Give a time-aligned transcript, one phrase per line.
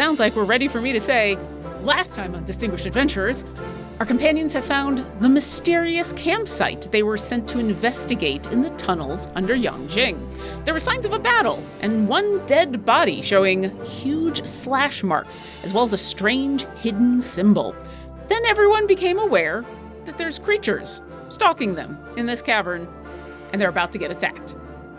[0.00, 1.36] sounds like we're ready for me to say,
[1.82, 3.44] last time on Distinguished Adventurers,
[3.98, 9.28] our companions have found the mysterious campsite they were sent to investigate in the tunnels
[9.34, 10.18] under Yangjing.
[10.64, 15.74] There were signs of a battle, and one dead body showing huge slash marks, as
[15.74, 17.76] well as a strange hidden symbol.
[18.28, 19.66] Then everyone became aware
[20.06, 22.88] that there's creatures stalking them in this cavern,
[23.52, 24.54] and they're about to get attacked.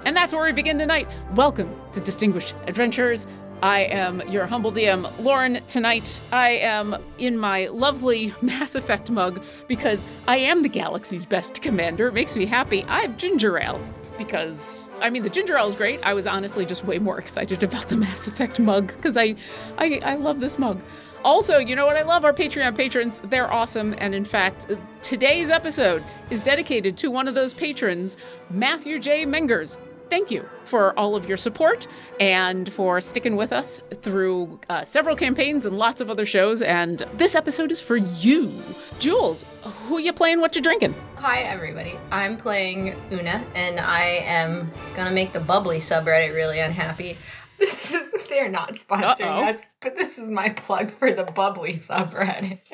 [0.06, 1.08] And that's where we begin tonight.
[1.34, 3.26] Welcome to Distinguished Adventurers.
[3.62, 5.62] I am your humble DM, Lauren.
[5.68, 11.62] Tonight, I am in my lovely Mass Effect mug because I am the galaxy's best
[11.62, 12.08] commander.
[12.08, 12.84] It makes me happy.
[12.86, 13.80] I have ginger ale
[14.18, 16.02] because I mean the ginger ale is great.
[16.04, 19.36] I was honestly just way more excited about the Mass Effect mug because I,
[19.78, 20.82] I I love this mug.
[21.24, 22.26] Also, you know what I love?
[22.26, 23.22] Our Patreon patrons.
[23.26, 23.94] They're awesome.
[24.00, 24.66] And in fact,
[25.04, 28.18] today's episode is dedicated to one of those patrons,
[28.50, 29.28] Matthew J.
[29.28, 29.78] Mengers
[30.12, 31.88] thank you for all of your support
[32.20, 36.62] and for sticking with us through uh, several campaigns and lots of other shows.
[36.62, 38.62] And this episode is for you.
[39.00, 39.46] Jules,
[39.88, 40.42] who you playing?
[40.42, 40.96] What you drinking?
[41.16, 41.98] Hi, everybody.
[42.12, 47.18] I'm playing Una, and I am gonna make the bubbly subreddit really unhappy.
[47.58, 49.50] This is they're not sponsoring Uh-oh.
[49.50, 52.60] us, but this is my plug for the bubbly subreddit.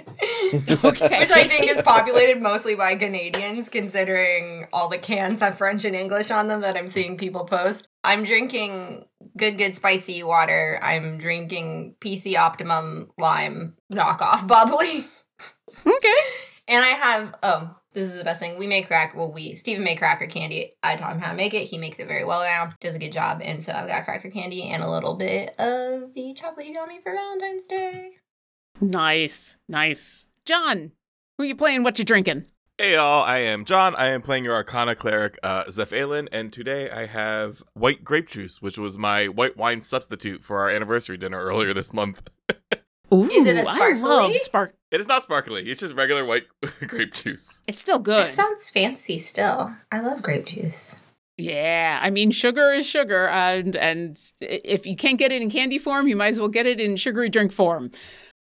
[0.48, 1.20] Okay.
[1.20, 5.96] Which I think is populated mostly by Canadians, considering all the cans have French and
[5.96, 7.90] English on them that I'm seeing people post.
[8.04, 9.06] I'm drinking
[9.36, 10.80] good, good spicy water.
[10.82, 15.06] I'm drinking PC Optimum Lime knockoff bubbly.
[15.86, 16.16] okay.
[16.70, 18.60] And I have oh, this is the best thing.
[18.60, 20.76] We make crack well we Stephen made cracker candy.
[20.84, 21.64] I taught him how to make it.
[21.64, 22.74] He makes it very well now.
[22.80, 23.42] Does a good job.
[23.44, 26.88] And so I've got cracker candy and a little bit of the chocolate he got
[26.88, 28.12] me for Valentine's Day.
[28.80, 29.58] Nice.
[29.68, 30.28] Nice.
[30.46, 30.92] John,
[31.40, 31.82] who you playing?
[31.82, 32.46] What you drinking?
[32.78, 33.96] Hey y'all, I am John.
[33.96, 38.28] I am playing your Arcana cleric, uh, Zeph Aelin, and today I have white grape
[38.28, 42.22] juice, which was my white wine substitute for our anniversary dinner earlier this month.
[43.14, 44.38] Ooh, Is it a I love sparkly?
[44.40, 44.74] spark.
[44.92, 46.46] It is not sparkly; it's just regular white
[46.88, 47.62] grape juice.
[47.68, 48.26] It's still good.
[48.26, 49.74] It sounds fancy still.
[49.92, 51.02] I love grape juice.
[51.38, 55.78] Yeah, I mean, sugar is sugar, and and if you can't get it in candy
[55.78, 57.92] form, you might as well get it in sugary drink form.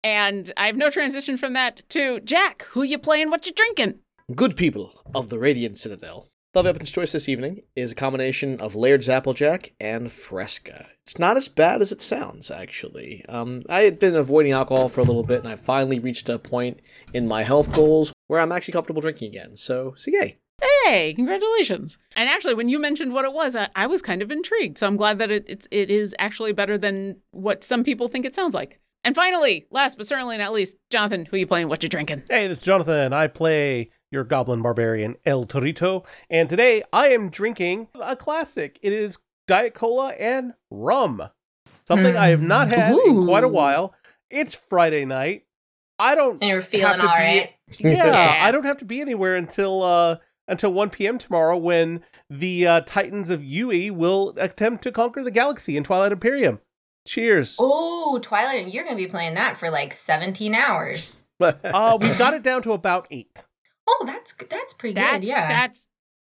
[0.03, 2.63] And I have no transition from that to Jack.
[2.71, 3.31] Who you playing?
[3.31, 3.95] What you drinking?
[4.35, 6.29] Good people of the Radiant Citadel.
[6.55, 10.87] The weapon's choice this evening is a combination of Laird's Applejack and Fresca.
[11.07, 13.25] It's not as bad as it sounds, actually.
[13.29, 16.37] Um, I had been avoiding alcohol for a little bit, and I finally reached a
[16.37, 16.81] point
[17.15, 19.55] in my health goals where I'm actually comfortable drinking again.
[19.55, 20.39] So, so yay.
[20.85, 21.97] Hey, congratulations!
[22.17, 24.79] And actually, when you mentioned what it was, I, I was kind of intrigued.
[24.79, 28.25] So I'm glad that it, it's it is actually better than what some people think
[28.25, 28.81] it sounds like.
[29.05, 31.69] And finally, last but certainly not least, Jonathan, who you playing?
[31.69, 32.25] What you drinking?
[32.29, 33.13] Hey, this is Jonathan.
[33.13, 38.81] I play your goblin barbarian El Torito, and today I am drinking a classic.
[38.83, 41.23] It is Diet Cola and rum.
[41.87, 43.95] Something I have not had in quite a while.
[44.31, 45.45] It's Friday night.
[45.99, 47.51] I don't And you're feeling have to all be- right.
[47.79, 48.39] yeah, Yeah.
[48.45, 50.17] I don't have to be anywhere until uh
[50.49, 51.19] until 1 p.m.
[51.19, 56.13] tomorrow when the uh, Titans of Ul will attempt to conquer the galaxy in Twilight
[56.13, 56.61] Imperium.
[57.07, 57.57] Cheers.
[57.59, 61.23] Oh, Twilight, and you're gonna be playing that for like 17 hours.
[61.41, 63.45] Uh, we've got it down to about eight.
[63.89, 64.49] Oh, that's good.
[64.51, 65.29] That's pretty That's good.
[65.29, 65.49] Yeah.
[65.49, 65.87] that's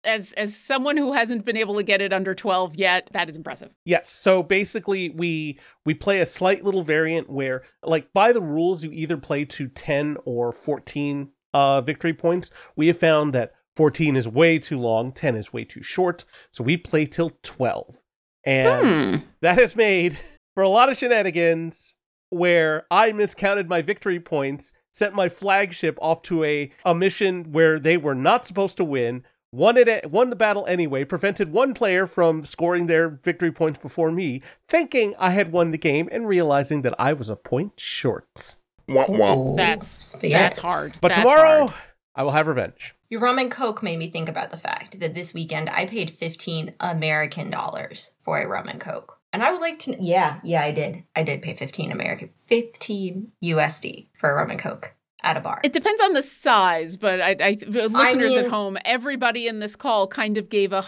[0.08, 3.36] as as someone who hasn't been able to get it under 12 yet, that is
[3.36, 3.72] impressive.
[3.86, 4.10] Yes.
[4.10, 8.92] So basically, we we play a slight little variant where, like, by the rules, you
[8.92, 12.50] either play to ten or fourteen uh, victory points.
[12.76, 16.64] We have found that fourteen is way too long, ten is way too short, so
[16.64, 18.00] we play till twelve,
[18.44, 19.26] and Hmm.
[19.42, 20.18] that has made
[20.56, 21.96] for a lot of shenanigans
[22.30, 27.80] where I miscounted my victory points, sent my flagship off to a, a mission where
[27.80, 32.08] they were not supposed to win, won it won the battle anyway, prevented one player
[32.08, 36.82] from scoring their victory points before me, thinking I had won the game and realizing
[36.84, 38.56] that I was a point short.
[38.88, 39.36] Wah, wah.
[39.36, 40.40] Ooh, That's spirits.
[40.40, 40.94] that's hard.
[41.02, 41.82] But That's tomorrow hard.
[42.16, 42.96] I will have revenge.
[43.10, 46.10] Your rum and coke made me think about the fact that this weekend I paid
[46.12, 49.20] 15 American dollars for a rum and coke.
[49.32, 51.04] And I would like to Yeah, yeah, I did.
[51.16, 55.60] I did pay 15 American 15 USD for a rum and coke at a bar.
[55.64, 59.76] It depends on the size, but I, I listeners mean- at home, everybody in this
[59.76, 60.86] call kind of gave a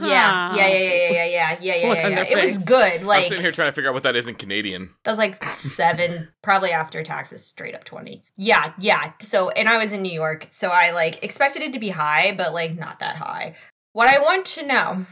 [0.00, 0.56] yeah, huh.
[0.56, 2.14] yeah, yeah, yeah, yeah, yeah, yeah, yeah, Look yeah, yeah.
[2.14, 2.64] their It was face.
[2.64, 3.00] good.
[3.00, 4.90] I'm Like sitting here trying to figure out what that is in Canadian.
[5.04, 8.22] That was like seven, probably after taxes, straight up 20.
[8.36, 9.12] Yeah, yeah.
[9.20, 12.32] So, and I was in New York, so I like expected it to be high,
[12.36, 13.56] but like not that high.
[13.92, 15.06] What I want to know,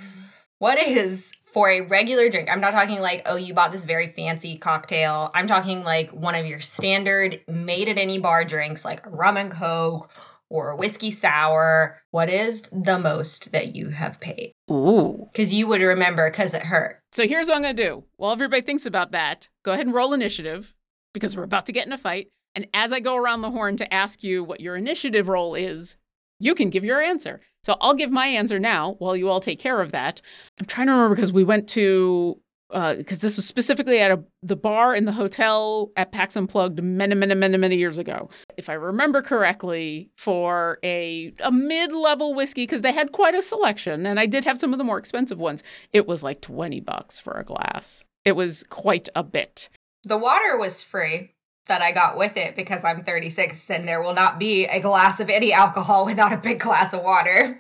[0.58, 2.48] what is for a regular drink?
[2.50, 5.30] I'm not talking like, oh, you bought this very fancy cocktail.
[5.34, 9.36] I'm talking like one of your standard made at any bar drinks, like a rum
[9.36, 10.10] and coke
[10.50, 11.98] or a whiskey sour.
[12.10, 14.52] What is the most that you have paid?
[14.70, 15.26] Ooh.
[15.26, 17.00] Because you would remember because it hurt.
[17.12, 18.04] So here's what I'm going to do.
[18.16, 20.74] While everybody thinks about that, go ahead and roll initiative
[21.12, 22.28] because we're about to get in a fight.
[22.54, 25.96] And as I go around the horn to ask you what your initiative roll is,
[26.38, 27.40] you can give your answer.
[27.64, 30.20] So I'll give my answer now while you all take care of that.
[30.58, 32.40] I'm trying to remember because we went to
[32.70, 36.82] uh, because this was specifically at a, the bar in the hotel at PAX Unplugged
[36.82, 38.28] many, many, many, many years ago.
[38.58, 43.42] If I remember correctly, for a a mid level whiskey, because they had quite a
[43.42, 45.62] selection, and I did have some of the more expensive ones.
[45.92, 48.04] It was like twenty bucks for a glass.
[48.24, 49.70] It was quite a bit.
[50.04, 51.32] The water was free
[51.68, 55.20] that I got with it because I'm 36 and there will not be a glass
[55.20, 57.58] of any alcohol without a big glass of water.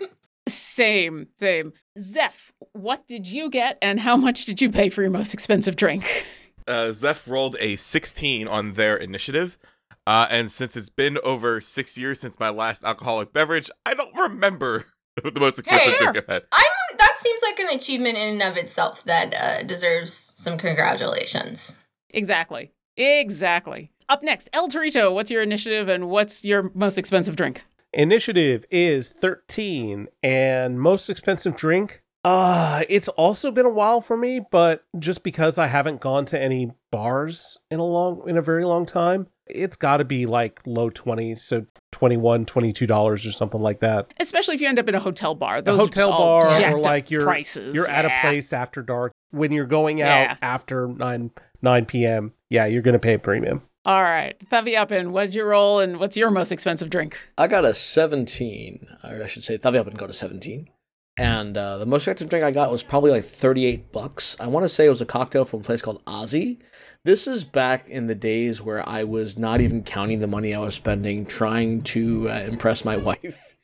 [0.48, 1.72] Same, same.
[1.98, 5.76] Zeph, what did you get, and how much did you pay for your most expensive
[5.76, 6.26] drink?
[6.66, 9.58] Uh, Zeph rolled a 16 on their initiative.
[10.06, 14.14] Uh, and since it's been over six years since my last alcoholic beverage, I don't
[14.16, 14.86] remember
[15.22, 16.42] the most expensive Hey, drink I've had.
[16.52, 16.64] I'm
[16.98, 21.78] that seems like an achievement in and of itself that uh, deserves some congratulations.
[22.10, 22.72] Exactly.
[22.98, 23.90] Exactly.
[24.08, 27.62] Up next, El Torito, what's your initiative and what's your most expensive drink?
[27.92, 32.02] Initiative is 13 and most expensive drink.
[32.24, 36.38] Uh, it's also been a while for me, but just because I haven't gone to
[36.40, 40.60] any bars in a long in a very long time, it's got to be like
[40.66, 44.12] low 20s, so 21, 22 dollars or something like that.
[44.20, 45.58] Especially if you end up in a hotel bar.
[45.58, 47.74] A Those are hotel bar or like you're prices.
[47.74, 50.36] you're at a place after dark when you're going out Yeah.
[50.42, 51.30] after 9
[51.62, 52.32] 9 p.m.
[52.48, 53.62] Yeah, you're going to pay a premium.
[53.84, 54.38] All right.
[54.50, 57.18] Thaviapin, what'd you roll and what's your most expensive drink?
[57.38, 60.68] I got a 17, or I should say, Thaviapin got a 17.
[61.16, 64.36] And uh, the most expensive drink I got was probably like 38 bucks.
[64.38, 66.58] I want to say it was a cocktail from a place called Ozzy.
[67.04, 70.58] This is back in the days where I was not even counting the money I
[70.58, 73.56] was spending trying to uh, impress my wife.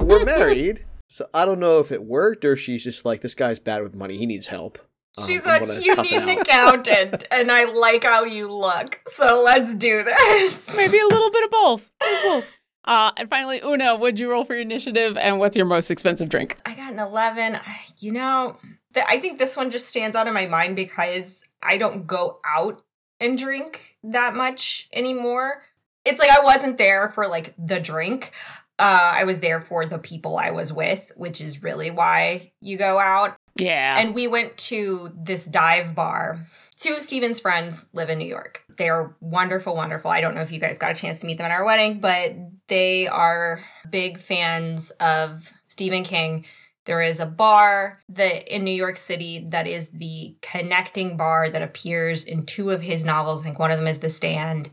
[0.00, 3.58] We're married, so I don't know if it worked or she's just like, this guy's
[3.58, 4.16] bad with money.
[4.16, 4.78] He needs help.
[5.18, 9.00] Um, She I'm said, You need an accountant, and I like how you look.
[9.12, 10.74] So let's do this.
[10.76, 11.92] Maybe a little bit of both.
[12.00, 12.46] both.
[12.84, 16.28] Uh, and finally, Una, what'd you roll for your initiative and what's your most expensive
[16.28, 16.58] drink?
[16.66, 17.60] I got an 11.
[18.00, 18.56] You know,
[18.94, 22.40] th- I think this one just stands out in my mind because I don't go
[22.44, 22.82] out
[23.20, 25.62] and drink that much anymore.
[26.04, 28.32] It's like I wasn't there for like the drink.
[28.80, 32.76] Uh, I was there for the people I was with, which is really why you
[32.76, 33.36] go out.
[33.54, 33.98] Yeah.
[33.98, 36.40] And we went to this dive bar.
[36.80, 38.64] Two of Steven's friends live in New York.
[38.76, 40.10] They're wonderful, wonderful.
[40.10, 42.00] I don't know if you guys got a chance to meet them at our wedding,
[42.00, 42.32] but
[42.68, 46.44] they are big fans of Stephen King.
[46.84, 51.62] There is a bar that in New York City that is the connecting bar that
[51.62, 53.42] appears in two of his novels.
[53.42, 54.70] I think one of them is The Stand.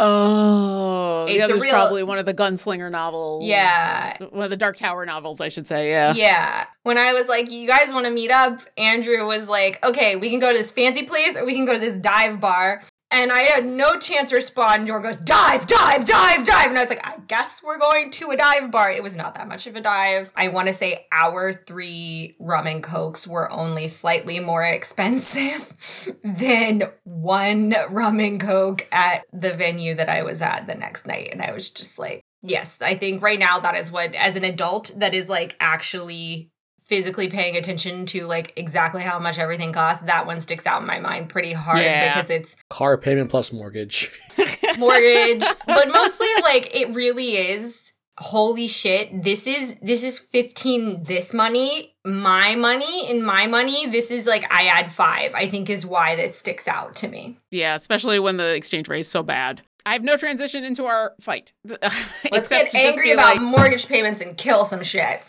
[0.00, 3.44] Oh, the It's a real- probably one of the gunslinger novels.
[3.44, 4.16] Yeah.
[4.30, 5.90] One of the Dark Tower novels, I should say.
[5.90, 6.14] Yeah.
[6.14, 6.64] Yeah.
[6.82, 8.60] When I was like, you guys want to meet up?
[8.76, 11.74] Andrew was like, okay, we can go to this fancy place or we can go
[11.74, 12.82] to this dive bar.
[13.12, 14.86] And I had no chance to respond.
[14.86, 16.68] Jordan goes, dive, dive, dive, dive.
[16.68, 18.90] And I was like, I guess we're going to a dive bar.
[18.90, 20.32] It was not that much of a dive.
[20.36, 25.74] I want to say our three rum and cokes were only slightly more expensive
[26.24, 31.30] than one rum and coke at the venue that I was at the next night.
[31.32, 34.44] And I was just like, Yes, I think right now that is what, as an
[34.44, 36.49] adult, that is like actually
[36.90, 40.02] physically paying attention to like exactly how much everything costs.
[40.04, 42.20] That one sticks out in my mind pretty hard Yeah.
[42.20, 44.20] because it's Car payment plus mortgage.
[44.76, 47.86] mortgage, but mostly like it really is.
[48.18, 49.22] Holy shit!
[49.22, 51.04] This is this is fifteen.
[51.04, 53.86] This money, my money, and my money.
[53.86, 55.32] This is like I add five.
[55.34, 57.38] I think is why this sticks out to me.
[57.50, 59.62] Yeah, especially when the exchange rate is so bad.
[59.86, 61.52] I have no transition into our fight.
[62.30, 65.22] Let's get angry about like, mortgage payments and kill some shit.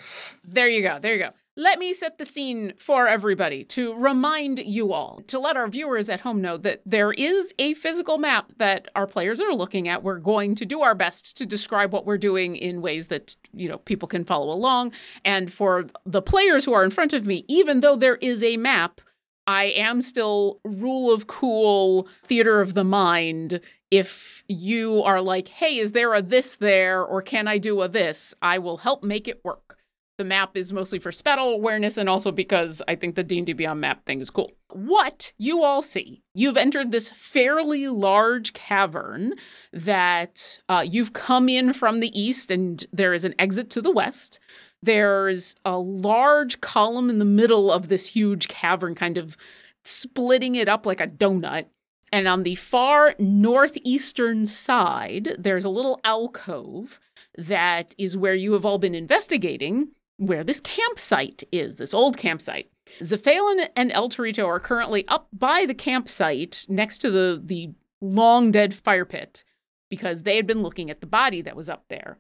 [0.44, 1.00] There you go.
[1.00, 1.30] There you go.
[1.58, 6.08] Let me set the scene for everybody to remind you all, to let our viewers
[6.08, 10.01] at home know that there is a physical map that our players are looking at.
[10.01, 13.67] We're going to do our best to describe what we're doing in ways that, you
[13.67, 14.93] know, people can follow along.
[15.25, 18.55] And for the players who are in front of me, even though there is a
[18.55, 19.01] map,
[19.46, 23.60] I am still rule of cool theater of the mind.
[23.91, 27.89] If you are like, hey, is there a this there, or can I do a
[27.89, 28.34] this?
[28.41, 29.77] I will help make it work.
[30.18, 33.82] The map is mostly for spell awareness and also because I think the D&D Beyond
[33.82, 34.51] map thing is cool.
[34.70, 39.34] What you all see, you've entered this fairly large cavern
[39.74, 43.91] that uh, you've come in from the east and there is an exit to the
[43.91, 44.39] west.
[44.84, 49.38] There's a large column in the middle of this huge cavern, kind of
[49.84, 51.65] splitting it up like a donut.
[52.12, 57.00] And on the far northeastern side, there's a little alcove
[57.38, 59.89] that is where you have all been investigating
[60.22, 62.70] where this campsite is, this old campsite.
[63.01, 68.51] Zephalin and El Torito are currently up by the campsite next to the, the long
[68.51, 69.44] dead fire pit
[69.90, 72.20] because they had been looking at the body that was up there.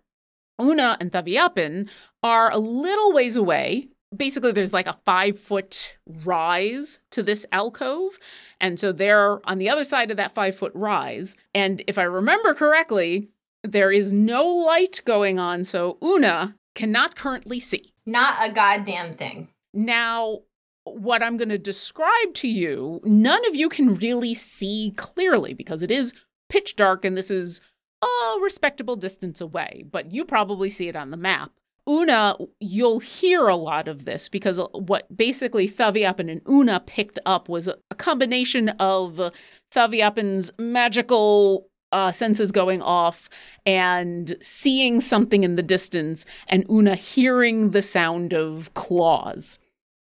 [0.59, 1.89] Una and Thaviapin
[2.23, 3.87] are a little ways away.
[4.15, 8.17] Basically, there's like a five foot rise to this alcove.
[8.59, 11.35] And so they're on the other side of that five foot rise.
[11.53, 13.29] And if I remember correctly,
[13.63, 15.63] there is no light going on.
[15.63, 17.90] So Una cannot currently see.
[18.05, 19.49] Not a goddamn thing.
[19.73, 20.39] Now,
[20.83, 25.83] what I'm going to describe to you, none of you can really see clearly because
[25.83, 26.13] it is
[26.49, 27.61] pitch dark and this is
[28.03, 31.51] a respectable distance away, but you probably see it on the map.
[31.89, 37.49] Una, you'll hear a lot of this because what basically Thaviapin and Una picked up
[37.49, 39.31] was a, combination of
[39.73, 43.29] Thaviapin's magical uh, senses going off
[43.65, 49.59] and seeing something in the distance, and Una hearing the sound of claws.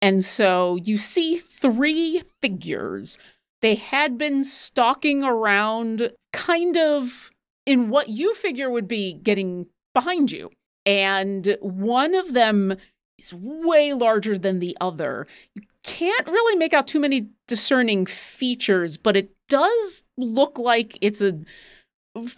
[0.02, 3.18] And so you see three figures.
[3.62, 7.32] They had been stalking around, kind of
[7.66, 10.52] in what you figure would be getting behind you.
[10.86, 12.75] And one of them
[13.18, 15.25] is way larger than the other.
[15.56, 21.22] You can't really make out too many discerning features, but it does look like it's
[21.22, 21.40] a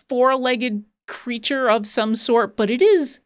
[0.07, 3.19] four legged creature of some sort, but it is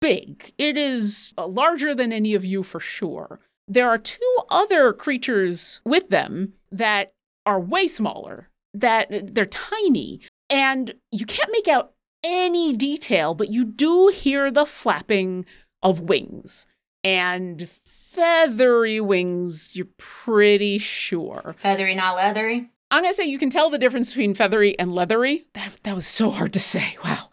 [0.00, 0.52] big.
[0.58, 3.40] It is uh, larger than any of you for sure.
[3.68, 7.12] There are two other creatures with them that
[7.46, 13.64] are way smaller, that they're tiny, and you can't make out any detail, but you
[13.64, 15.46] do hear the flapping
[15.82, 16.66] of wings
[17.02, 21.54] and feathery wings, you're pretty sure.
[21.58, 22.70] Feathery, not leathery.
[22.90, 25.46] I'm gonna say you can tell the difference between feathery and leathery.
[25.54, 26.96] That that was so hard to say.
[27.04, 27.30] Wow.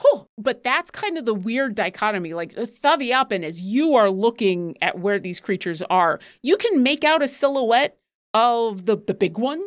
[0.00, 0.26] Whew.
[0.38, 2.32] But that's kind of the weird dichotomy.
[2.32, 7.22] Like Thaviapin, as you are looking at where these creatures are, you can make out
[7.22, 7.98] a silhouette
[8.32, 9.62] of the, the big one.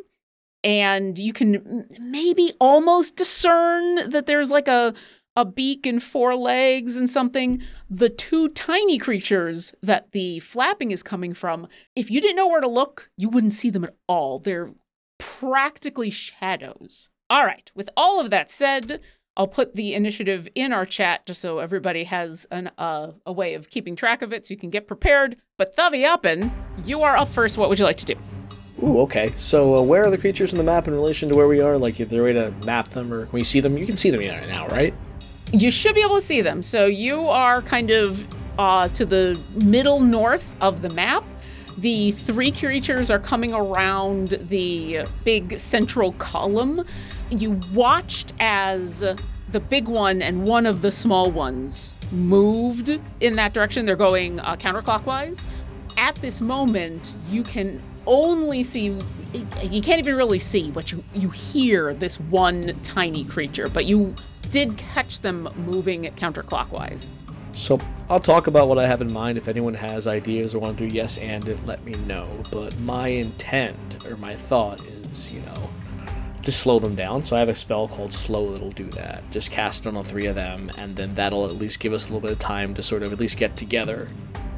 [0.63, 4.93] And you can maybe almost discern that there's like a
[5.35, 7.61] a beak and four legs and something.
[7.89, 12.61] The two tiny creatures that the flapping is coming from, if you didn't know where
[12.61, 14.39] to look, you wouldn't see them at all.
[14.39, 14.69] They're
[15.23, 17.09] practically shadows.
[17.29, 18.99] All right, with all of that said,
[19.37, 23.55] I'll put the initiative in our chat just so everybody has an, uh, a way
[23.55, 25.37] of keeping track of it so you can get prepared.
[25.57, 26.51] But Thaviapin,
[26.85, 27.57] you are up first.
[27.57, 28.15] What would you like to do?
[28.83, 29.33] Ooh, okay.
[29.37, 31.77] So, uh, where are the creatures in the map in relation to where we are?
[31.77, 33.77] Like, if there a way to map them, or can we see them?
[33.77, 34.93] You can see them right now, right?
[35.51, 36.61] You should be able to see them.
[36.61, 38.27] So, you are kind of
[38.59, 41.23] uh, to the middle north of the map.
[41.77, 46.85] The three creatures are coming around the big central column.
[47.29, 49.03] You watched as
[49.51, 53.85] the big one and one of the small ones moved in that direction.
[53.85, 55.41] They're going uh, counterclockwise.
[55.97, 58.99] At this moment, you can only see
[59.63, 64.13] you can't even really see but you you hear this one tiny creature but you
[64.51, 67.07] did catch them moving counterclockwise
[67.53, 67.79] so
[68.09, 69.37] I'll talk about what I have in mind.
[69.37, 72.27] If anyone has ideas or want to do yes and it, let me know.
[72.51, 75.69] But my intent or my thought is, you know,
[76.43, 77.23] to slow them down.
[77.23, 79.29] So I have a spell called Slow that'll do that.
[79.31, 82.09] Just cast it on all three of them, and then that'll at least give us
[82.09, 84.09] a little bit of time to sort of at least get together.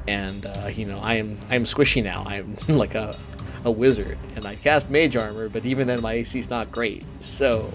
[0.07, 2.23] And uh, you know, I am I am squishy now.
[2.25, 3.17] I'm like a
[3.63, 7.03] a wizard, and I cast Mage Armor, but even then my AC is not great.
[7.19, 7.71] So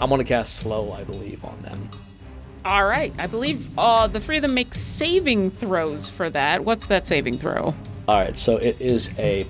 [0.00, 1.90] I'm gonna cast Slow, I believe, on them.
[2.64, 3.12] All right.
[3.18, 6.64] I believe uh, the three of them make saving throws for that.
[6.64, 7.74] What's that saving throw?
[8.06, 9.46] All right, so it is a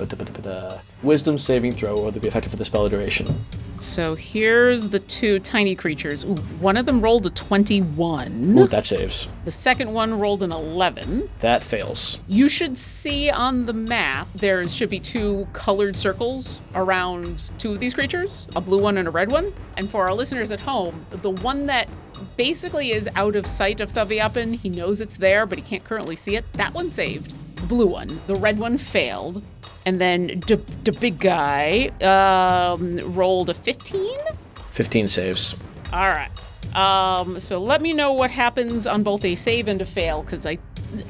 [1.02, 3.44] wisdom saving throw, or they'll be effective for the spell duration.
[3.80, 6.24] So here's the two tiny creatures.
[6.24, 8.56] Ooh, one of them rolled a 21.
[8.56, 9.28] Ooh, that saves.
[9.44, 11.28] The second one rolled an 11.
[11.40, 12.20] That fails.
[12.28, 17.80] You should see on the map there should be two colored circles around two of
[17.80, 19.52] these creatures, a blue one and a red one.
[19.76, 21.88] And for our listeners at home, the one that
[22.36, 26.16] basically is out of sight of Thaviapin, he knows it's there, but he can't currently
[26.16, 26.44] see it.
[26.54, 27.34] That one saved.
[27.56, 28.20] The blue one.
[28.26, 29.42] The red one failed.
[29.86, 34.18] And then the, the big guy um, rolled a 15?
[34.70, 35.56] 15 saves.
[35.92, 36.30] All right.
[36.74, 40.46] Um, so let me know what happens on both a save and a fail, because
[40.46, 40.58] I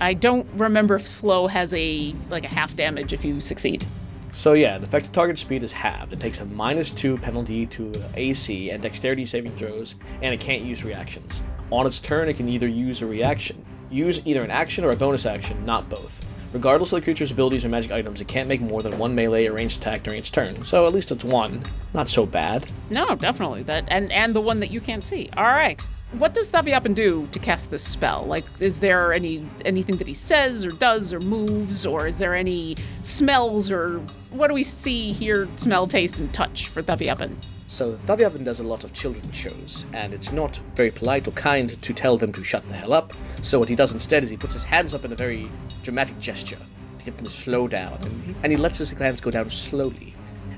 [0.01, 3.87] I don't remember if slow has a like a half damage if you succeed.
[4.35, 6.13] So yeah, the effective target speed is halved.
[6.13, 10.63] It takes a minus two penalty to AC and dexterity saving throws, and it can't
[10.63, 11.43] use reactions.
[11.71, 14.97] On its turn, it can either use a reaction, use either an action or a
[14.97, 16.23] bonus action, not both.
[16.53, 19.47] Regardless of the creature's abilities or magic items, it can't make more than one melee
[19.47, 20.65] or ranged attack during its turn.
[20.65, 21.65] So at least it's one.
[21.95, 22.67] Not so bad.
[22.91, 25.31] No, definitely that, and and the one that you can't see.
[25.37, 25.85] All right.
[26.19, 28.25] what does Thaviapan do to cast this spell?
[28.25, 32.35] Like, is there any anything that he says or does or moves, or is there
[32.35, 34.01] any smells or
[34.35, 37.37] what do we see, hear, smell, taste, and touch for Thaviapan?
[37.67, 41.81] So Thaviavan does a lot of children's shows, and it's not very polite or kind
[41.81, 43.13] to tell them to shut the hell up.
[43.43, 45.51] So what he does instead is he puts his hands up in a very
[45.83, 46.59] dramatic gesture
[46.99, 49.51] to get them to slow down, and he, and he lets his hands go down
[49.51, 50.15] slowly.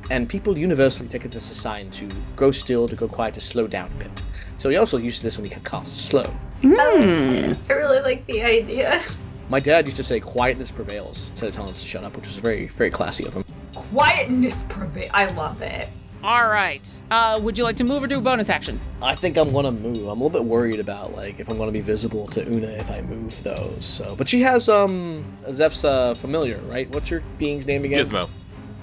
[0.09, 3.41] And people universally take it as a sign to grow still, to go quiet, to
[3.41, 4.23] slow down a bit.
[4.59, 6.33] So he also uses this when he casts slow.
[7.69, 9.03] I really like the idea.
[9.49, 12.27] My dad used to say quietness prevails instead of telling us to shut up, which
[12.27, 13.45] was very, very classy of him.
[13.75, 15.11] Quietness prevail.
[15.15, 15.89] I love it.
[16.25, 16.91] All right.
[17.11, 18.81] Uh, would you like to move or do a bonus action?
[19.01, 20.09] I think I'm gonna move.
[20.09, 22.91] I'm a little bit worried about like if I'm gonna be visible to Una if
[22.91, 23.85] I move those.
[23.85, 26.91] So, but she has um Zeph's uh, familiar, right?
[26.91, 28.05] What's your being's name again?
[28.05, 28.29] Gizmo.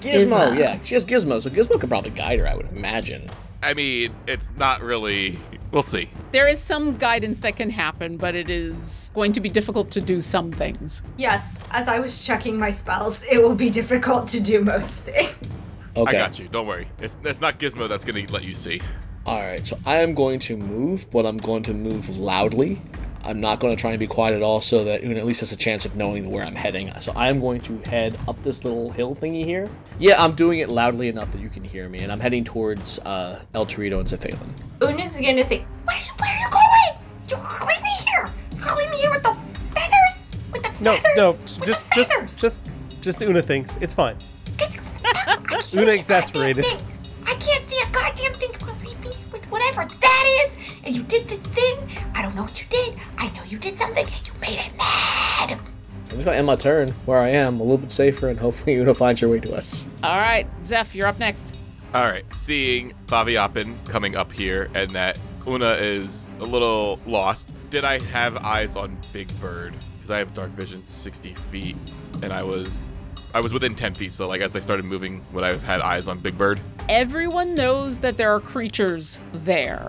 [0.00, 0.24] Gizmo.
[0.26, 0.58] Gizmo.
[0.58, 2.48] Yeah, she has Gizmo, so Gizmo could probably guide her.
[2.48, 3.28] I would imagine.
[3.62, 5.38] I mean, it's not really.
[5.74, 6.08] We'll see.
[6.30, 10.00] There is some guidance that can happen, but it is going to be difficult to
[10.00, 11.02] do some things.
[11.16, 15.34] Yes, as I was checking my spells, it will be difficult to do most things.
[15.96, 16.16] Okay.
[16.16, 16.46] I got you.
[16.46, 16.86] Don't worry.
[17.00, 18.80] It's, it's not Gizmo that's going to let you see.
[19.26, 19.66] All right.
[19.66, 22.80] So I am going to move, but I'm going to move loudly.
[23.26, 25.40] I'm not going to try and be quiet at all, so that Una at least
[25.40, 26.92] has a chance of knowing where I'm heading.
[27.00, 29.68] So I am going to head up this little hill thingy here.
[29.98, 32.98] Yeah, I'm doing it loudly enough that you can hear me, and I'm heading towards
[33.00, 34.48] uh, El Torito and Zephalin.
[34.82, 36.12] Una's gonna say, "Where are you?
[36.18, 37.00] Where are you going?
[37.30, 38.32] You leave me here.
[38.56, 39.34] You leave me here with the
[39.74, 40.26] feathers.
[40.52, 41.16] With the No, feathers.
[41.16, 42.34] no, with the just, feathers.
[42.36, 44.16] just, just, just Una thinks it's fine.
[44.58, 46.64] Get- I can't see Una exasperated.
[47.26, 48.50] I can't see a goddamn thing.
[48.52, 50.63] You're gonna leave me with whatever that is.
[50.84, 51.78] And you did the thing.
[52.14, 52.98] I don't know what you did.
[53.16, 55.48] I know you did something and you made it mad.
[55.48, 58.28] So I'm just going to end my turn where I am, a little bit safer,
[58.28, 59.88] and hopefully Una find your way to us.
[60.02, 61.56] All right, Zeph, you're up next.
[61.94, 62.24] All right.
[62.34, 68.36] Seeing Faviapin coming up here and that Una is a little lost, did I have
[68.36, 69.74] eyes on Big Bird?
[69.96, 71.76] Because I have dark vision 60 feet,
[72.22, 72.84] and I was.
[73.32, 75.80] I was within 10 feet, so like as I started moving, would I have had
[75.80, 76.60] eyes on Big Bird?
[76.88, 79.88] Everyone knows that there are creatures there.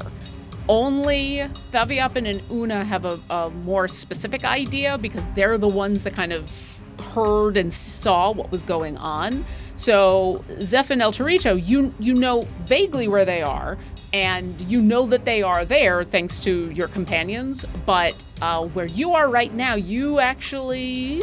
[0.68, 6.14] Only Thaviapan and Una have a, a more specific idea because they're the ones that
[6.14, 9.46] kind of heard and saw what was going on.
[9.76, 13.78] So Zeph and El Torito, you you know vaguely where they are,
[14.14, 17.66] and you know that they are there thanks to your companions.
[17.86, 21.22] But uh, where you are right now, you actually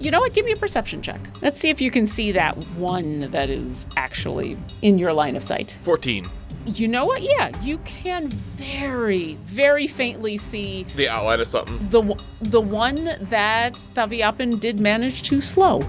[0.00, 0.32] you know what?
[0.32, 1.20] Give me a perception check.
[1.42, 5.42] Let's see if you can see that one that is actually in your line of
[5.42, 5.76] sight.
[5.82, 6.28] 14.
[6.68, 7.22] You know what?
[7.22, 11.78] Yeah, you can very, very faintly see The outline of something.
[11.88, 15.82] the the one that Thaviapan did manage to slow.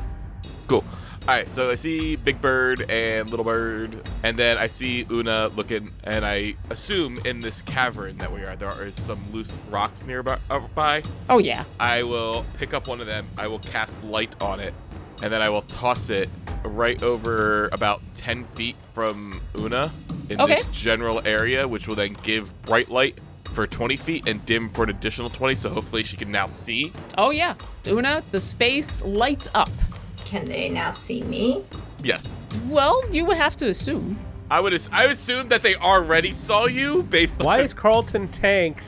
[0.67, 0.85] Cool.
[1.27, 5.49] All right, so I see Big Bird and Little Bird, and then I see Una
[5.49, 10.03] looking, and I assume in this cavern that we are, there is some loose rocks
[10.05, 10.39] nearby.
[10.49, 11.03] uh, by.
[11.29, 11.65] Oh yeah.
[11.79, 13.27] I will pick up one of them.
[13.37, 14.73] I will cast light on it,
[15.21, 16.29] and then I will toss it
[16.63, 19.91] right over about 10 feet from Una
[20.29, 20.55] in Okay.
[20.55, 23.17] this general area, which will then give bright light
[23.53, 25.55] for 20 feet and dim for an additional 20.
[25.55, 26.93] So hopefully she can now see.
[27.17, 27.55] Oh yeah.
[27.87, 29.71] Una, the space lights up.
[30.25, 31.63] Can they now see me?
[32.03, 32.35] Yes.
[32.67, 34.19] Well, you would have to assume.
[34.51, 34.73] I would.
[34.73, 37.45] As- I assume that they already saw you based on.
[37.45, 38.85] Why is Carlton tanks?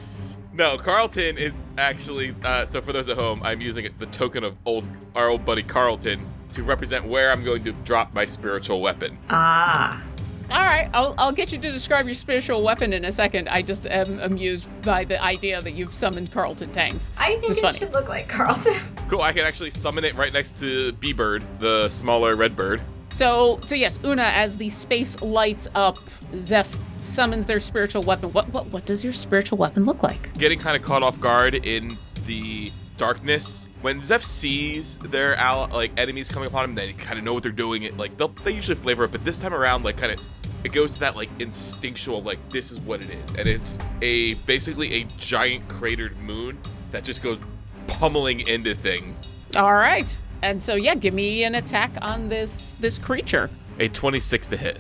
[0.54, 2.36] No, Carlton is actually.
[2.44, 5.46] Uh, so for those at home, I'm using it, the token of old our old
[5.46, 9.18] buddy Carlton to represent where I'm going to drop my spiritual weapon.
[9.30, 10.06] Ah.
[10.50, 13.48] All right, I'll, I'll get you to describe your spiritual weapon in a second.
[13.48, 17.10] I just am amused by the idea that you've summoned Carlton Tanks.
[17.18, 17.78] I think Just it funny.
[17.78, 18.74] should look like Carlton.
[19.08, 19.22] Cool.
[19.22, 22.82] I can actually summon it right next to B Bird, the smaller red bird.
[23.12, 25.98] So, so yes, Una, as the space lights up,
[26.38, 28.32] Zeph summons their spiritual weapon.
[28.32, 30.34] What, what, what does your spiritual weapon look like?
[30.36, 33.68] Getting kind of caught off guard in the darkness.
[33.82, 37.44] When Zeph sees their ally, like enemies coming upon him, they kind of know what
[37.44, 37.84] they're doing.
[37.84, 40.20] It like they'll, they usually flavor it, but this time around, like kind of
[40.64, 44.36] it goes to that like instinctual, like this is what it is, and it's a
[44.46, 46.60] basically a giant cratered moon
[46.92, 47.40] that just goes
[47.88, 49.32] pummeling into things.
[49.56, 53.50] All right, and so yeah, give me an attack on this this creature.
[53.80, 54.78] A 26 to hit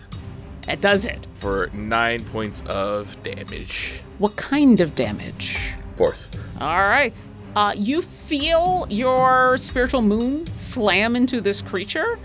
[0.67, 1.27] It does it.
[1.35, 4.01] for nine points of damage.
[4.19, 5.73] What kind of damage?
[5.97, 6.29] Force.
[6.59, 7.15] All right.
[7.55, 12.17] Uh, you feel your spiritual moon slam into this creature.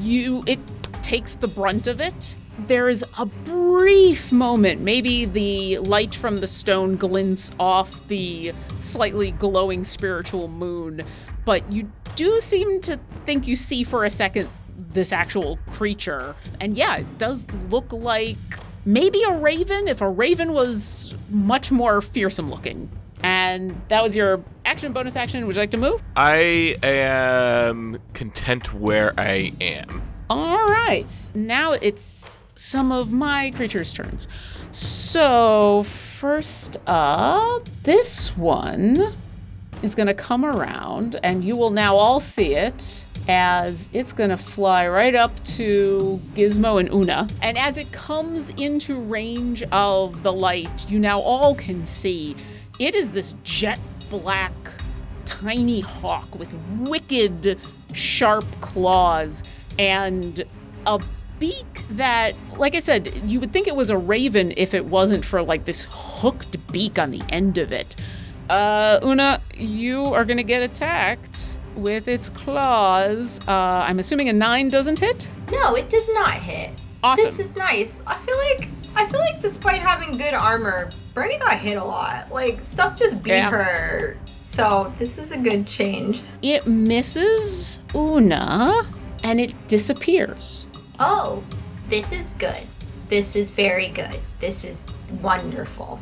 [0.00, 0.60] You it
[1.02, 2.36] takes the brunt of it.
[2.66, 9.32] There is a brief moment, maybe the light from the stone glints off the slightly
[9.32, 11.04] glowing spiritual moon,
[11.44, 14.50] but you do seem to think you see for a second
[14.90, 16.34] this actual creature.
[16.60, 18.38] And yeah, it does look like
[18.84, 22.90] maybe a raven if a raven was much more fearsome looking.
[23.22, 25.46] And that was your action bonus action.
[25.46, 26.02] Would you like to move?
[26.16, 30.02] I am content where I am.
[30.28, 31.12] All right.
[31.34, 34.28] Now it's some of my creatures' turns.
[34.70, 39.14] So, first up, this one
[39.82, 44.30] is going to come around, and you will now all see it as it's going
[44.30, 47.28] to fly right up to Gizmo and Una.
[47.40, 52.36] And as it comes into range of the light, you now all can see
[52.78, 53.78] it is this jet
[54.10, 54.52] black,
[55.24, 57.58] tiny hawk with wicked,
[57.92, 59.42] sharp claws
[59.78, 60.44] and
[60.86, 61.00] a
[61.38, 65.24] beak that, like I said, you would think it was a raven if it wasn't
[65.24, 67.96] for like this hooked beak on the end of it.
[68.48, 73.40] Uh, Una, you are gonna get attacked with its claws.
[73.48, 73.50] Uh,
[73.86, 75.28] I'm assuming a nine doesn't hit.
[75.50, 76.70] No, it does not hit.
[77.02, 77.24] Awesome.
[77.24, 78.00] This is nice.
[78.06, 82.30] I feel like I feel like despite having good armor, Bernie got hit a lot.
[82.30, 83.50] Like stuff just beat Yeah.
[83.50, 84.18] her.
[84.44, 86.22] So this is a good change.
[86.42, 88.86] It misses Una
[89.22, 90.66] and it disappears.
[91.00, 91.42] Oh,
[91.88, 92.66] this is good.
[93.08, 94.20] This is very good.
[94.40, 94.84] This is
[95.22, 96.00] wonderful.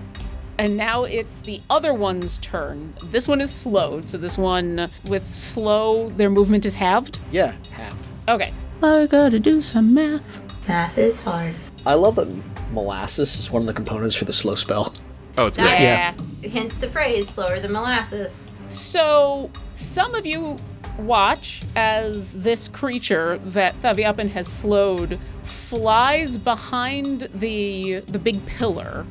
[0.61, 2.93] And now it's the other one's turn.
[3.05, 7.19] This one is slowed, so this one with slow, their movement is halved.
[7.31, 8.11] Yeah, halved.
[8.29, 8.53] Okay.
[8.83, 10.41] I gotta do some math.
[10.69, 11.55] Math is hard.
[11.87, 12.29] I love that
[12.73, 14.93] molasses is one of the components for the slow spell.
[15.39, 15.67] Oh, it's good.
[15.67, 16.21] That-
[16.53, 18.51] Hence the phrase slower than molasses.
[18.69, 20.59] So, some of you
[20.99, 29.07] watch as this creature that Thaviapan has slowed flies behind the the big pillar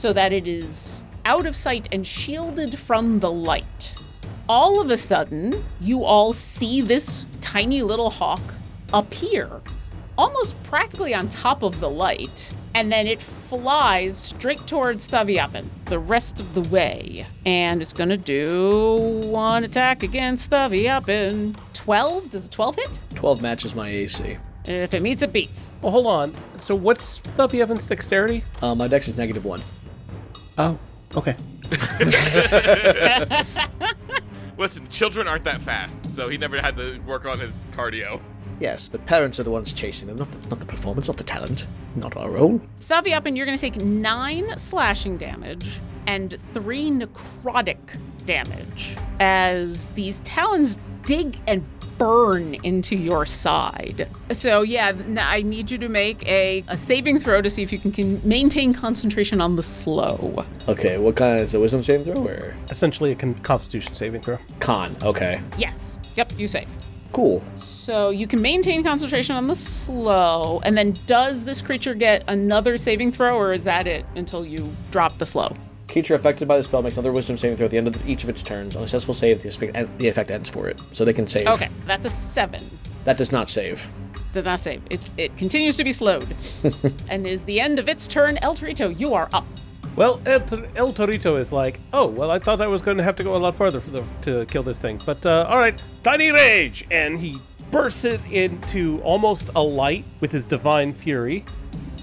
[0.00, 3.94] so that it is out of sight and shielded from the light.
[4.48, 8.40] All of a sudden, you all see this tiny little hawk
[8.94, 9.60] appear
[10.16, 15.98] almost practically on top of the light, and then it flies straight towards Thaviapan the
[15.98, 17.26] rest of the way.
[17.44, 21.56] And it's gonna do one attack against Thaviapan.
[21.74, 22.30] 12?
[22.30, 22.98] Does a 12 hit?
[23.16, 24.38] 12 matches my AC.
[24.64, 25.72] If it meets, it beats.
[25.82, 26.34] Well, hold on.
[26.58, 28.44] So what's Thumpy Evan's dexterity?
[28.62, 29.62] Uh, my dex is negative one.
[30.60, 30.78] Oh,
[31.16, 31.34] okay.
[34.58, 38.20] Listen, children aren't that fast, so he never had to work on his cardio.
[38.60, 41.24] Yes, but parents are the ones chasing them, not the, not the performance, not the
[41.24, 42.60] talent, not our own.
[42.82, 47.78] Thaviapan, you're gonna take nine slashing damage and three necrotic
[48.26, 51.64] damage as these talons dig and
[52.00, 54.08] burn into your side.
[54.32, 57.78] So yeah, I need you to make a, a saving throw to see if you
[57.78, 60.44] can, can maintain concentration on the slow.
[60.66, 64.38] Okay, what kind is a wisdom saving throw or Essentially a con- constitution saving throw.
[64.60, 64.96] con?
[65.02, 65.98] Okay, Yes.
[66.16, 66.66] Yep, you save.
[67.12, 67.42] cool.
[67.54, 72.76] So you can maintain concentration on the slow, and then does this creature get another
[72.78, 75.54] saving throw, or is that it until you drop the slow?
[75.90, 78.22] Creature affected by the spell makes another wisdom saving throw at the end of each
[78.22, 78.76] of its turns.
[78.76, 81.46] On a successful save, the, the effect ends for it, so they can save.
[81.48, 82.78] Okay, that's a seven.
[83.04, 83.88] That does not save.
[84.32, 84.82] Did not save.
[84.88, 86.36] It, it continues to be slowed.
[87.08, 88.38] and is the end of its turn.
[88.38, 89.44] El Torito, you are up.
[89.96, 90.40] Well, El,
[90.76, 93.34] El Torito is like, oh, well, I thought I was going to have to go
[93.34, 95.00] a lot farther for the, to kill this thing.
[95.04, 96.86] But, uh, all right, Tiny Rage!
[96.92, 97.40] And he
[97.72, 101.44] bursts it into almost a light with his Divine Fury.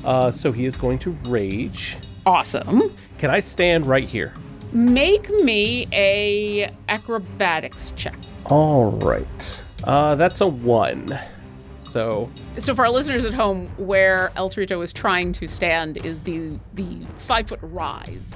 [0.03, 1.97] Uh, so he is going to rage.
[2.27, 2.93] Awesome.
[3.19, 4.33] Can I stand right here?
[4.73, 8.17] Make me a acrobatics check.
[8.47, 9.63] All right.
[9.85, 11.17] Uh, that's a one.
[11.79, 16.19] So, So for our listeners at home, where El Torito is trying to stand is
[16.19, 18.35] the the five foot rise.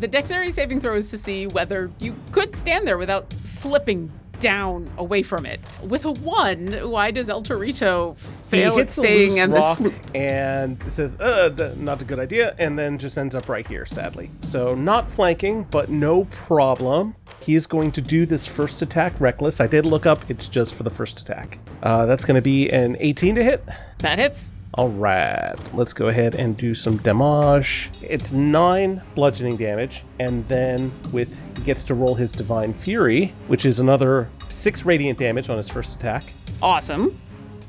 [0.00, 4.90] The dexterity saving throw is to see whether you could stand there without slipping down
[4.98, 5.60] away from it.
[5.82, 9.94] With a one, why does El Torito fail he at hits staying on the sloop?
[10.14, 13.86] and says, uh, th- not a good idea, and then just ends up right here,
[13.86, 14.30] sadly.
[14.40, 17.14] So, not flanking, but no problem.
[17.40, 19.60] He is going to do this first attack reckless.
[19.60, 21.58] I did look up, it's just for the first attack.
[21.82, 23.64] Uh, that's going to be an 18 to hit.
[23.98, 24.52] That hits.
[24.78, 27.90] All right, let's go ahead and do some damage.
[28.00, 33.66] It's nine bludgeoning damage, and then with he gets to roll his divine fury, which
[33.66, 36.32] is another six radiant damage on his first attack.
[36.62, 37.20] Awesome.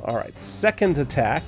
[0.03, 1.43] All right, second attack.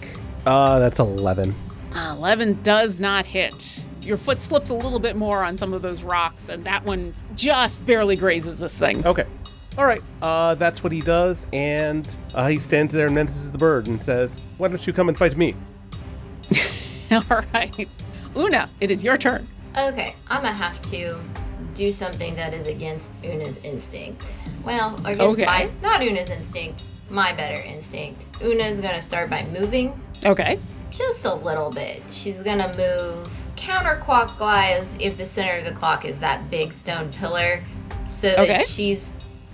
[0.48, 1.54] Uh, that's 11.
[1.94, 3.86] 11 does not hit.
[4.02, 7.14] Your foot slips a little bit more on some of those rocks, and that one
[7.36, 9.06] just barely grazes this thing.
[9.06, 9.28] Okay.
[9.78, 10.04] All right.
[10.22, 14.04] Uh, that's what he does, and uh, he stands there and mentions the bird and
[14.04, 15.56] says, "Why don't you come and fight me?"
[17.12, 17.88] All right.
[18.36, 19.48] Una, it is your turn.
[19.78, 21.20] Okay, I'm gonna have to
[21.74, 24.38] do something that is against Una's instinct.
[24.66, 25.46] Well, against Okay.
[25.46, 28.26] my not Una's instinct, my better instinct.
[28.42, 30.60] Una's gonna start by moving, Okay.
[30.90, 32.04] just a little bit.
[32.12, 37.64] She's gonna move counterclockwise if the center of the clock is that big stone pillar,
[38.06, 38.64] so that Okay.
[38.68, 39.10] she's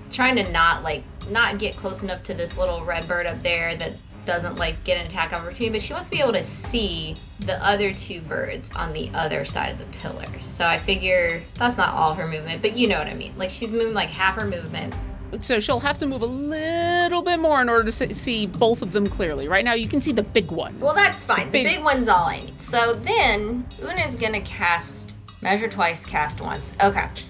[0.10, 3.76] trying to not like not get close enough to this little red bird up there
[3.76, 3.94] that
[4.26, 7.64] doesn't like get an attack opportunity, but she wants to be able to see the
[7.66, 10.28] other two birds on the other side of the pillar.
[10.42, 13.34] So I figure that's not all her movement, but you know what I mean.
[13.38, 14.94] Like she's moving like half her movement.
[15.42, 18.94] So she'll have to move a little bit more in order to see both of
[18.94, 19.50] them clearly.
[19.50, 20.80] Right now, you can see the big one.
[20.80, 21.48] Well, that's fine.
[21.48, 22.62] The Big- big one's all I need.
[22.62, 25.17] So then Una's gonna cast
[25.48, 26.74] measure twice, cast once.
[26.84, 27.08] Okay.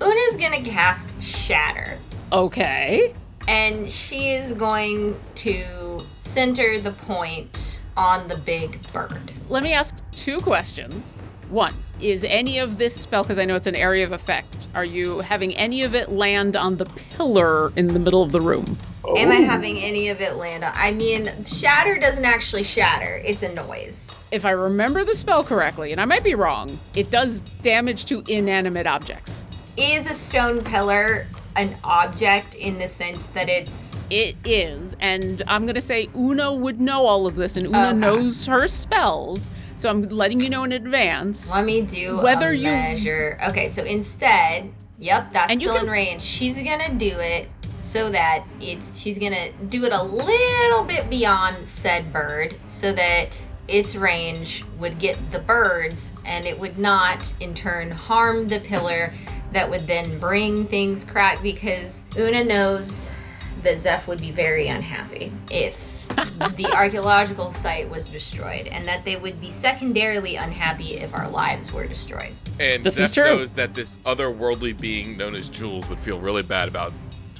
[0.00, 1.98] Una's gonna cast shatter.
[2.30, 3.12] Okay.
[3.48, 9.32] And she is going to center the point on the big bird.
[9.48, 11.16] Let me ask two questions.
[11.50, 14.84] One, is any of this spell, because I know it's an area of effect, are
[14.84, 18.78] you having any of it land on the pillar in the middle of the room?
[19.16, 19.44] Am I oh.
[19.44, 20.72] having any of it land on?
[20.76, 24.03] I mean, shatter doesn't actually shatter, it's a noise.
[24.34, 28.24] If I remember the spell correctly, and I might be wrong, it does damage to
[28.26, 29.46] inanimate objects.
[29.76, 35.66] Is a stone pillar an object in the sense that it's It is, and I'm
[35.66, 37.96] gonna say Una would know all of this, and Una Okay.
[37.96, 41.52] knows her spells, so I'm letting you know in advance.
[41.52, 43.38] Let me do Whether a you- measure.
[43.48, 46.22] Okay, so instead, yep, that's And still can- in range.
[46.22, 51.68] She's gonna do it so that it's she's gonna do it a little bit beyond
[51.68, 53.28] said bird, so that
[53.68, 59.10] its range would get the birds, and it would not in turn harm the pillar.
[59.52, 63.08] That would then bring things crack because Una knows
[63.62, 66.08] that Zeph would be very unhappy if
[66.56, 71.72] the archaeological site was destroyed, and that they would be secondarily unhappy if our lives
[71.72, 72.34] were destroyed.
[72.60, 73.24] And This is true.
[73.24, 76.92] knows that this otherworldly being known as Jules would feel really bad about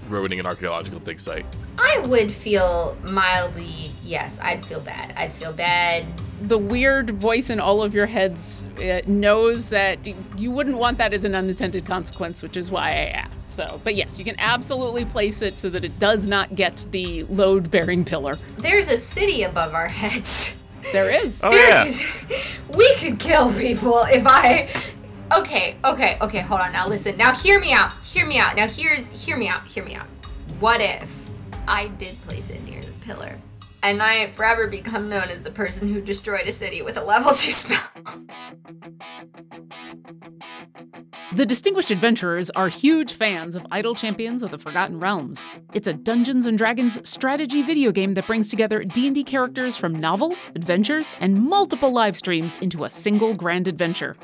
[0.09, 1.47] ruining an archaeological dig site.
[1.79, 5.13] I would feel mildly, yes, I'd feel bad.
[5.17, 6.05] I'd feel bad.
[6.43, 9.99] the weird voice in all of your heads uh, knows that
[10.39, 13.51] you wouldn't want that as an unintended consequence, which is why I asked.
[13.51, 17.23] So, but yes, you can absolutely place it so that it does not get the
[17.25, 18.39] load bearing pillar.
[18.59, 20.57] There's a city above our heads.
[20.93, 21.41] There is.
[21.43, 21.91] Oh There yeah.
[21.91, 24.69] could- we could kill people if I.
[25.35, 26.41] Okay, okay, okay.
[26.41, 26.73] Hold on.
[26.73, 27.17] Now listen.
[27.17, 27.93] Now hear me out.
[28.05, 28.55] Hear me out.
[28.55, 29.67] Now here's hear me out.
[29.67, 30.07] Hear me out.
[30.61, 31.24] What if
[31.67, 33.39] I did place it near the pillar,
[33.83, 37.05] and I have forever become known as the person who destroyed a city with a
[37.05, 37.81] level two spell?
[41.33, 45.45] The Distinguished Adventurers are huge fans of Idle Champions of the Forgotten Realms.
[45.73, 50.47] It's a Dungeons and Dragons strategy video game that brings together D&D characters from novels,
[50.55, 54.17] adventures, and multiple live streams into a single grand adventure.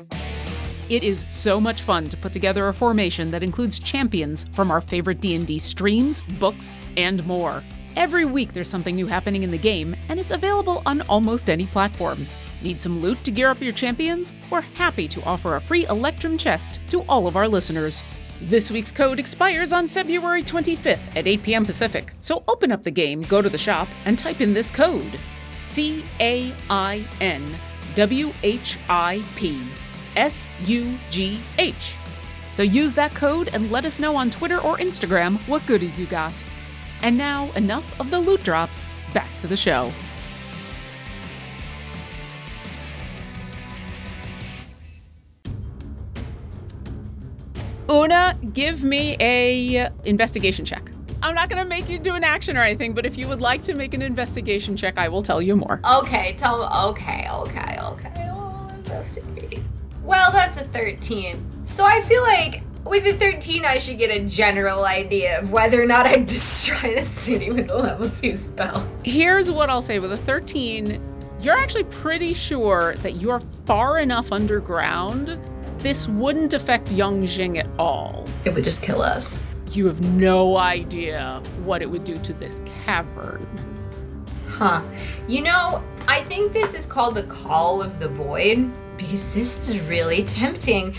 [0.91, 4.81] It is so much fun to put together a formation that includes champions from our
[4.81, 7.63] favorite D&D streams, books, and more.
[7.95, 11.65] Every week there's something new happening in the game, and it's available on almost any
[11.65, 12.27] platform.
[12.61, 14.33] Need some loot to gear up your champions?
[14.49, 18.03] We're happy to offer a free Electrum chest to all of our listeners.
[18.41, 21.65] This week's code expires on February 25th at 8 p.m.
[21.65, 25.17] Pacific, so open up the game, go to the shop, and type in this code
[25.57, 27.41] C A I N
[27.95, 29.61] W H I P
[30.15, 31.95] S U G H.
[32.51, 36.05] So use that code and let us know on Twitter or Instagram what goodies you
[36.05, 36.33] got.
[37.01, 38.87] And now, enough of the loot drops.
[39.13, 39.91] Back to the show.
[47.89, 50.91] Una, give me a investigation check.
[51.21, 53.63] I'm not gonna make you do an action or anything, but if you would like
[53.63, 55.81] to make an investigation check, I will tell you more.
[55.85, 58.29] Okay, tell okay, okay, okay.
[58.31, 59.40] Oh, investigate.
[60.03, 61.65] Well, that's a 13.
[61.65, 65.81] So I feel like with a 13, I should get a general idea of whether
[65.81, 68.87] or not I destroy the city with a level 2 spell.
[69.03, 70.99] Here's what I'll say with a 13,
[71.41, 75.39] you're actually pretty sure that you're far enough underground.
[75.79, 78.27] This wouldn't affect Yangjing at all.
[78.45, 79.37] It would just kill us.
[79.71, 83.47] You have no idea what it would do to this cavern.
[84.47, 84.83] Huh.
[85.27, 89.79] You know, I think this is called the Call of the Void because this is
[89.81, 90.95] really tempting.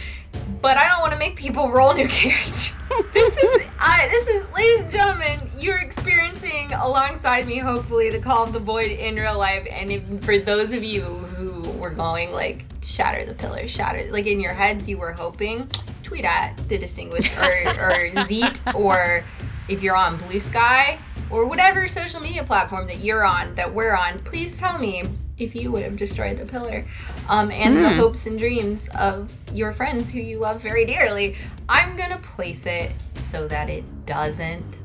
[0.61, 2.73] But I don't want to make people roll new character.
[3.13, 8.45] this is, I, this is, ladies and gentlemen, you're experiencing alongside me, hopefully, the Call
[8.45, 9.67] of the Void in real life.
[9.71, 14.27] And if, for those of you who were going like shatter the pillar, shatter, like
[14.27, 15.69] in your heads, you were hoping.
[16.03, 19.25] Tweet at the distinguished or or Zeet or
[19.69, 20.99] if you're on Bluesky
[21.31, 25.05] or whatever social media platform that you're on, that we're on, please tell me
[25.45, 26.85] if you would have destroyed the pillar
[27.29, 31.37] um, and the hopes and dreams of your friends who you love very dearly.
[31.69, 34.79] I'm gonna place it so that it doesn't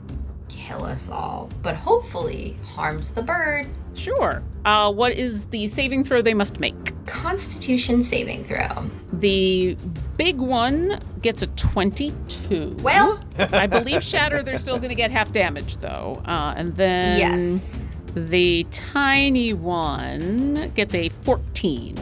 [0.50, 3.67] kill us all, but hopefully harms the bird.
[3.96, 4.43] Sure.
[4.65, 6.76] Uh, what is the saving throw they must make?
[7.08, 8.84] Constitution saving throw.
[9.13, 9.78] The
[10.17, 12.78] big one gets a 22.
[12.82, 16.22] Well, I believe Shatter, they're still going to get half damage, though.
[16.26, 17.82] Uh, and then yes.
[18.17, 21.97] The tiny one gets a 14.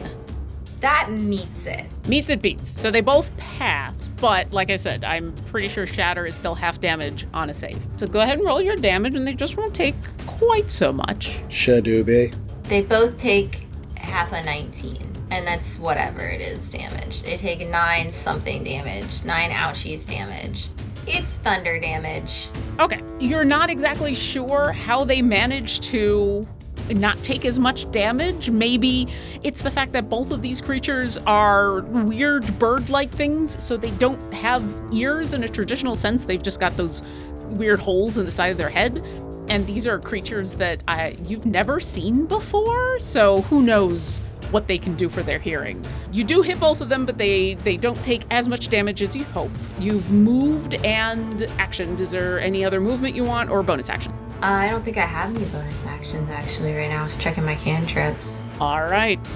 [0.80, 1.86] That meets it.
[2.06, 2.68] Meets it beats.
[2.68, 6.80] So they both pass, but like I said, I'm pretty sure Shatter is still half
[6.80, 7.78] damage on a save.
[7.96, 9.94] So go ahead and roll your damage, and they just won't take
[10.26, 11.40] quite so much.
[11.48, 12.34] Shadoobie.
[12.64, 14.98] They both take half a 19,
[15.30, 17.22] and that's whatever it is damage.
[17.22, 20.68] They take nine something damage, nine ouchies damage.
[21.06, 22.48] It's thunder damage.
[22.80, 23.02] Okay.
[23.20, 26.46] You're not exactly sure how they managed to
[26.90, 28.50] not take as much damage.
[28.50, 29.08] Maybe
[29.42, 33.90] it's the fact that both of these creatures are weird bird like things, so they
[33.92, 36.24] don't have ears in a traditional sense.
[36.24, 37.02] They've just got those
[37.44, 39.04] weird holes in the side of their head.
[39.48, 44.20] And these are creatures that I, you've never seen before, so who knows
[44.56, 45.84] what they can do for their hearing.
[46.12, 49.14] You do hit both of them, but they they don't take as much damage as
[49.14, 49.50] you hope.
[49.78, 52.00] You've moved and actioned.
[52.00, 54.12] Is there any other movement you want or bonus action?
[54.42, 57.00] Uh, I don't think I have any bonus actions actually right now.
[57.00, 58.40] I was checking my cantrips.
[58.58, 59.28] All right.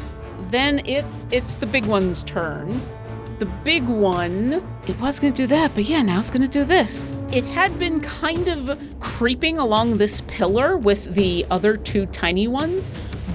[0.49, 2.81] Then it's it's the big one's turn.
[3.41, 6.59] The big one, it was going to do that, but yeah, now it's going to
[6.61, 7.15] do this.
[7.31, 12.91] It had been kind of creeping along this pillar with the other two tiny ones,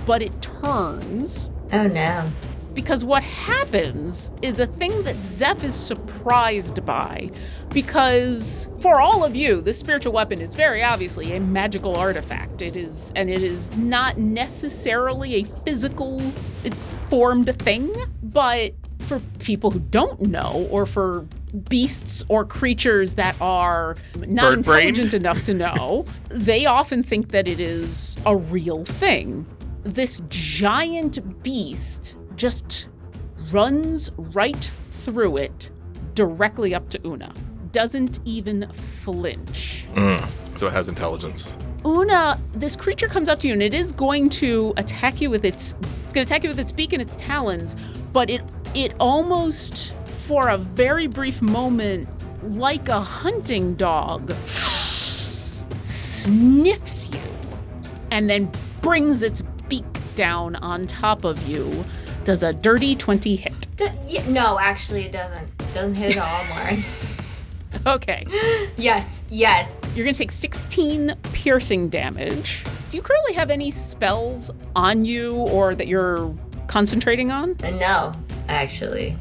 [0.08, 2.30] but it turns Oh no.
[2.74, 7.30] because what happens is a thing that Zeph is surprised by.
[7.70, 12.62] Because for all of you, this spiritual weapon is very obviously a magical artifact.
[12.62, 16.22] It is, and it is not necessarily a physical
[16.66, 16.70] uh,
[17.10, 21.26] formed thing, but for people who don't know, or for
[21.70, 24.58] beasts or creatures that are not Bird-brained?
[24.98, 29.46] intelligent enough to know, they often think that it is a real thing.
[29.86, 32.88] This giant beast just
[33.52, 35.70] runs right through it
[36.16, 37.32] directly up to Una.
[37.72, 39.86] Doesn't even flinch.
[39.94, 41.56] Mm, so it has intelligence.
[41.86, 45.46] Una, this creature comes up to you and it is going to attack you with
[45.46, 47.76] its it's going to attack you with its beak and its talons,
[48.12, 48.42] but it
[48.74, 49.94] it almost
[50.26, 52.10] for a very brief moment
[52.56, 54.34] like a hunting dog
[55.84, 57.20] sniffs you
[58.10, 59.44] and then brings its
[60.16, 61.84] down on top of you.
[62.24, 63.54] Does a dirty 20 hit.
[63.78, 65.48] D- yeah, no, actually, it doesn't.
[65.74, 66.84] Doesn't hit at all, Lauren.
[67.86, 68.26] Okay.
[68.78, 69.70] yes, yes.
[69.94, 72.64] You're going to take 16 piercing damage.
[72.90, 76.34] Do you currently have any spells on you or that you're
[76.68, 77.56] concentrating on?
[77.64, 78.14] Uh, no,
[78.48, 79.18] actually.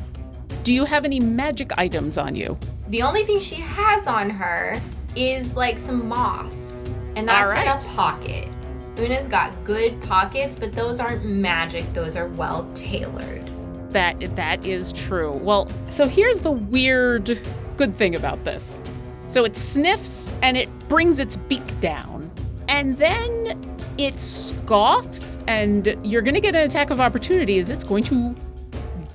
[0.62, 2.56] Do you have any magic items on you?
[2.88, 4.80] The only thing she has on her
[5.16, 6.84] is like some moss,
[7.16, 8.48] and that's All in a pocket.
[8.96, 11.92] Una's got good pockets, but those aren't magic.
[11.92, 13.50] Those are well tailored.
[13.90, 15.32] That that is true.
[15.32, 17.38] Well, so here's the weird
[17.76, 18.80] good thing about this.
[19.28, 22.30] So it sniffs and it brings its beak down.
[22.68, 27.84] And then it scoffs and you're going to get an attack of opportunity as it's
[27.84, 28.34] going to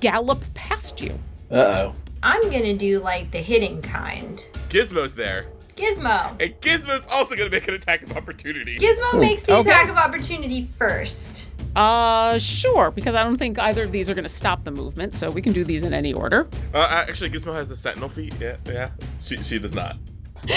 [0.00, 1.12] gallop past you.
[1.50, 1.94] Uh oh.
[2.22, 4.44] I'm gonna do like the hitting kind.
[4.68, 5.46] Gizmo's there.
[5.80, 6.30] Gizmo.
[6.40, 8.78] And Gizmo's also going to make an attack of opportunity.
[8.78, 9.70] Gizmo makes the Okay.
[9.70, 11.50] attack of opportunity first.
[11.76, 15.14] Uh, sure, because I don't think either of these are going to stop the movement,
[15.14, 16.48] so we can do these in any order.
[16.74, 18.34] Uh, actually, Gizmo has the sentinel feat.
[18.40, 18.90] Yeah, yeah.
[19.20, 19.96] She, she does not.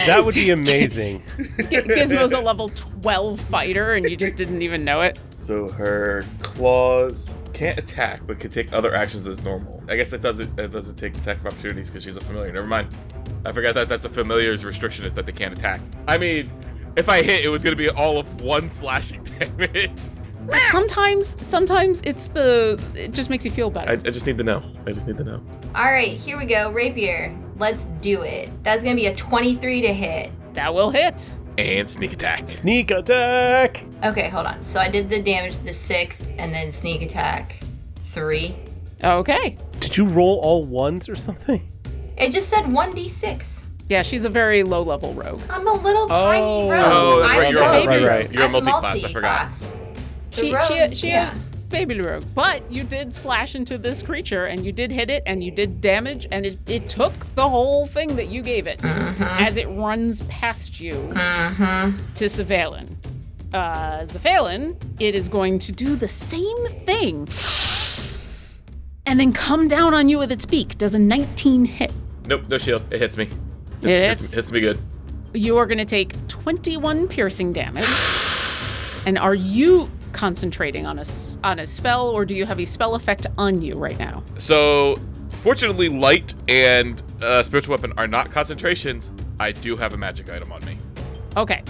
[0.07, 1.21] That would be amazing.
[1.37, 1.43] G-
[1.81, 5.19] Gizmo's a level 12 fighter, and you just didn't even know it.
[5.39, 9.83] So her claws can't attack, but can take other actions as normal.
[9.89, 10.57] I guess it doesn't.
[10.57, 12.53] It doesn't take attack of opportunities because she's a familiar.
[12.53, 12.87] Never mind.
[13.45, 15.81] I forgot that that's a familiar's restriction is that they can't attack.
[16.07, 16.49] I mean,
[16.95, 19.91] if I hit, it was gonna be all of one slashing damage.
[20.45, 23.89] But sometimes, sometimes it's the, it just makes you feel better.
[23.91, 24.61] I, I just need to know.
[24.85, 25.41] I just need to know.
[25.73, 26.69] All right, here we go.
[26.71, 27.37] Rapier.
[27.57, 28.49] Let's do it.
[28.63, 30.31] That's gonna be a 23 to hit.
[30.53, 31.37] that will hit.
[31.57, 32.49] And sneak attack.
[32.49, 33.85] Sneak attack.
[34.03, 34.61] Okay, hold on.
[34.63, 37.59] So I did the damage, the six, and then sneak attack,
[37.97, 38.55] three.
[39.03, 39.57] Okay.
[39.79, 41.69] Did you roll all ones or something?
[42.17, 43.61] It just said 1d6.
[43.89, 45.41] Yeah, she's a very low level rogue.
[45.49, 46.69] I'm a little tiny Oh.
[46.69, 46.83] rogue.
[46.85, 47.51] Oh, that's I'm right.
[47.51, 47.85] You're a rogue.
[47.85, 48.31] multi- right, right.
[48.31, 49.49] You're a I'm multi-class, I forgot.
[50.31, 51.35] The She, rogue, she, she yeah.
[51.35, 51.39] a
[51.69, 55.43] baby rogue, but you did slash into this creature, and you did hit it, and
[55.43, 59.57] you did damage, and it, it took the whole thing that you gave it as
[59.57, 62.95] it runs past you to Zephalin.
[63.53, 67.27] Uh, Zephalin, it is going to do the same thing,
[69.05, 70.77] and then come down on you with its beak.
[70.79, 71.91] Does a 19 hit?
[72.27, 72.85] Nope, no shield.
[72.91, 73.29] It hits me.
[73.81, 74.29] It hits?
[74.29, 74.79] hits me good.
[75.33, 77.85] You are going to take 21 piercing damage.
[79.05, 81.05] And are you concentrating on a
[81.43, 84.23] on a spell, or do you have a spell effect on you right now?
[84.37, 84.97] So,
[85.29, 89.11] fortunately, light and uh, spiritual weapon are not concentrations.
[89.39, 90.77] I do have a magic item on me.
[91.35, 91.63] Okay,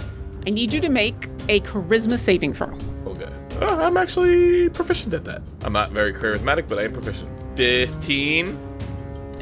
[0.46, 2.78] I need you to make a charisma saving throw.
[3.06, 3.30] Okay.
[3.60, 5.42] Uh, I'm actually proficient at that.
[5.62, 7.30] I'm not very charismatic, but I am proficient.
[7.56, 8.73] 15.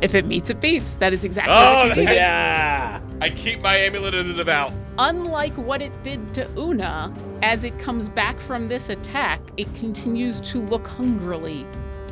[0.02, 0.96] If it meets, it beats.
[0.96, 2.16] That is exactly Oh, what you needed.
[2.16, 3.00] Yeah.
[3.20, 4.72] I keep my amulet in the devout.
[4.98, 10.40] Unlike what it did to Una, as it comes back from this attack, it continues
[10.40, 11.64] to look hungrily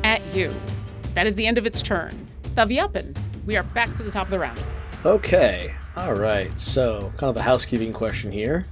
[0.05, 0.51] at you.
[1.15, 2.27] That is the end of its turn.
[2.55, 3.15] Thaviapan,
[3.45, 4.63] we are back to the top of the round.
[5.05, 5.73] Okay.
[5.97, 6.57] All right.
[6.59, 8.65] So, kind of a housekeeping question here.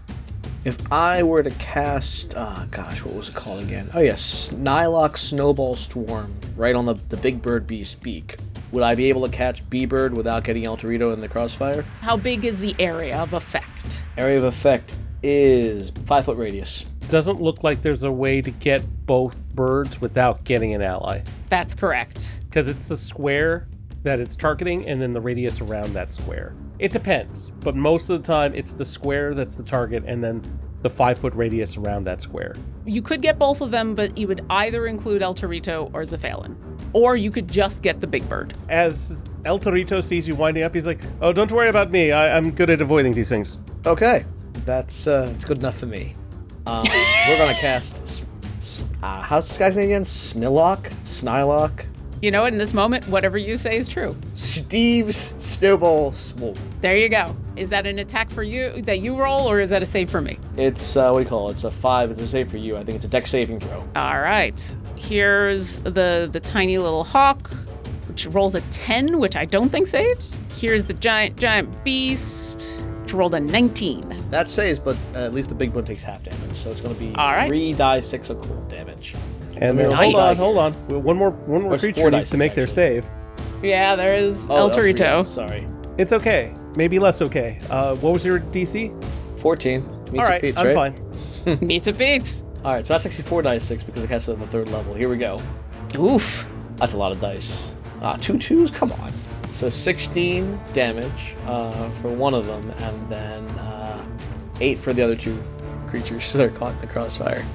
[0.66, 3.90] If I were to cast, ah, gosh, what was it called again?
[3.94, 8.38] Oh yes, Nylock Snowball Swarm, right on the the big bird beast's beak.
[8.74, 11.84] Would I be able to catch B Bird without getting El Torito in the crossfire?
[12.02, 14.04] How big is the area of effect?
[14.18, 14.94] Area of effect
[15.24, 16.86] is five foot radius.
[17.08, 21.22] Doesn't look like there's a way to get both birds without getting an ally.
[21.48, 22.42] That's correct.
[22.46, 23.68] Because it's the square
[24.04, 26.54] that it's targeting and then the radius around that square.
[26.80, 30.42] It depends, but most of the time it's the square that's the target and then
[30.82, 32.56] the five foot radius around that square.
[32.86, 36.56] You could get both of them, but you would either include El Torito or Zephalin.
[36.94, 38.54] Or you could just get the big bird.
[38.70, 42.14] As El Torito sees you winding up, he's like, Oh, don't worry about me.
[42.14, 43.58] I- I'm good at avoiding these things.
[43.86, 44.24] Okay,
[44.64, 46.16] that's uh, that's good enough for me.
[46.66, 46.84] Um,
[47.28, 48.02] we're gonna cast.
[48.04, 48.26] S-
[48.58, 50.04] s- uh, how's this guy's name again?
[50.06, 51.86] Snillock, Snylock,
[52.22, 52.52] You know what?
[52.52, 54.16] In this moment, whatever you say is true.
[54.34, 56.56] Steve's Snowball Swarm.
[56.82, 57.36] There you go.
[57.56, 60.20] Is that an attack for you that you roll, or is that a save for
[60.20, 60.38] me?
[60.58, 61.54] It's uh, what do you call it?
[61.54, 62.12] It's a five.
[62.12, 62.76] It's a save for you.
[62.76, 63.88] I think it's a deck saving throw.
[63.96, 64.76] All right.
[64.98, 67.50] Here's the the tiny little hawk,
[68.10, 70.36] which rolls a 10, which I don't think saves.
[70.56, 74.24] Here's the giant giant beast, which rolled a 19.
[74.30, 76.96] That saves, but uh, at least the big one takes half damage, so it's gonna
[76.96, 77.48] be All right.
[77.48, 79.16] three die six of cold damage.
[79.62, 79.88] And Nice.
[79.88, 81.04] then, hold on, hold on.
[81.04, 83.02] One more one more There's creature four needs dice, to make their actually.
[83.02, 83.06] save.
[83.62, 85.28] Yeah, there is Oh, El El Torito, Torito.
[85.28, 86.54] Sorry, It's okay.
[86.76, 87.60] Maybe less okay.
[87.70, 88.92] Uh, what was your DC?
[89.40, 89.84] fourteen.
[90.12, 91.00] Meets All a Pete's, I'm right?
[91.46, 91.60] fine.
[91.68, 92.46] Meets it beats.
[92.64, 94.70] All right, so that's actually four dice six because it cast it on the third
[94.70, 94.94] level.
[94.94, 95.40] Here we go.
[95.98, 96.48] Oof.
[96.78, 97.74] That's a lot of dice.
[98.02, 98.72] Ah, two twos?
[98.72, 99.12] Come on.
[99.52, 104.06] So 16 damage uh, for one of them, and then uh,
[104.62, 105.38] 8 for the other two
[105.88, 107.46] creatures that are caught in the crossfire.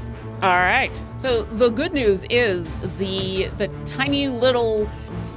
[0.45, 0.92] All right.
[1.16, 4.84] So the good news is the the tiny little,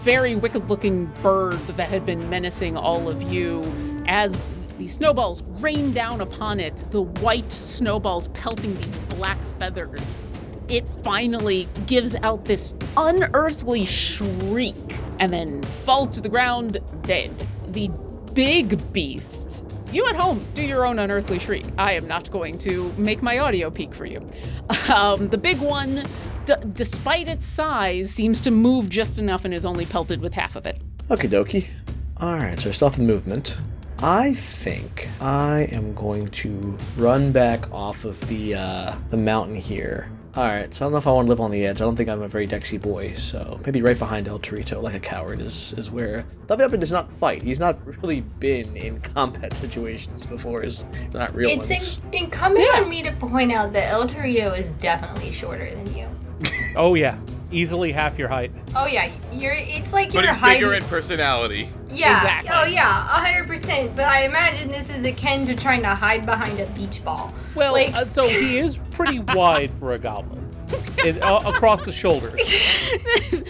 [0.01, 3.63] very wicked-looking bird that had been menacing all of you,
[4.05, 4.37] as
[4.77, 10.01] the snowballs rain down upon it, the white snowballs pelting these black feathers.
[10.67, 14.75] It finally gives out this unearthly shriek
[15.19, 17.47] and then falls to the ground dead.
[17.69, 17.89] The
[18.33, 19.63] big beast.
[19.97, 21.65] You at home, do your own unearthly shriek.
[21.75, 24.23] I am not going to make my audio peak for you.
[24.89, 26.05] Um, the big one,
[26.45, 30.55] d- despite its size, seems to move just enough and is only pelted with half
[30.55, 30.79] of it.
[31.09, 31.67] Okie dokie.
[32.21, 33.57] Alright, so stuff in movement.
[33.99, 40.11] I think I am going to run back off of the uh, the mountain here.
[40.37, 41.81] Alright, so I don't know if I want to live on the edge.
[41.81, 44.93] I don't think I'm a very dexy boy, so maybe right behind El Torito, like
[44.93, 46.27] a coward, is, is where.
[46.47, 47.41] Leviathan does not fight.
[47.41, 50.61] He's not really been in combat situations before.
[50.61, 51.71] Is not real ones.
[51.71, 55.95] It's in- incumbent on me to point out that El Torito is definitely shorter than
[55.95, 56.07] you.
[56.75, 57.17] Oh yeah,
[57.51, 58.51] easily half your height.
[58.75, 59.53] Oh yeah, you're.
[59.55, 61.69] It's like But you're he's bigger in personality.
[61.89, 62.17] yeah.
[62.17, 62.51] Exactly.
[62.53, 63.95] Oh yeah, hundred percent.
[63.95, 67.33] But I imagine this is akin to trying to hide behind a beach ball.
[67.55, 70.49] Well, like uh, so he is pretty wide for a goblin,
[71.05, 72.41] in, uh, across the shoulders.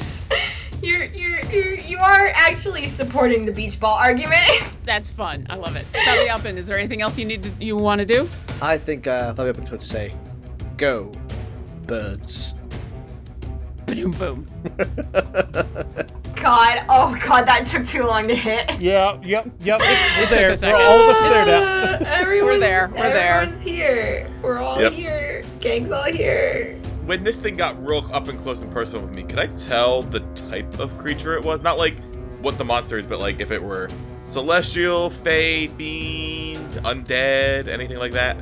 [0.81, 4.41] you're you're you're you are actually supporting the beach ball argument.
[4.83, 5.45] That's fun.
[5.49, 5.85] I love it.
[5.91, 8.29] Belly up, and is there anything else you need to, you want to do?
[8.61, 10.13] I think uh, Leviathan would say,
[10.77, 11.11] "Go,
[11.87, 12.53] birds."
[13.87, 14.45] Boom, boom.
[16.35, 18.79] God, oh god, that took too long to hit.
[18.79, 19.79] Yeah, yep, yep.
[19.79, 20.55] We're there.
[20.61, 21.97] We're all of us there now.
[22.05, 23.41] Everyone, We're there, we're there.
[23.41, 24.27] Everyone's here.
[24.41, 24.93] We're all Yep.
[24.93, 25.43] here.
[25.59, 26.75] Gang's all here.
[27.05, 30.03] When this thing got real up and close and personal with me, could I tell
[30.03, 31.61] the type of creature it was?
[31.63, 31.95] Not like
[32.41, 33.89] what the monster is, but like if it were
[34.21, 38.37] celestial, fey, fiend, undead, anything like that.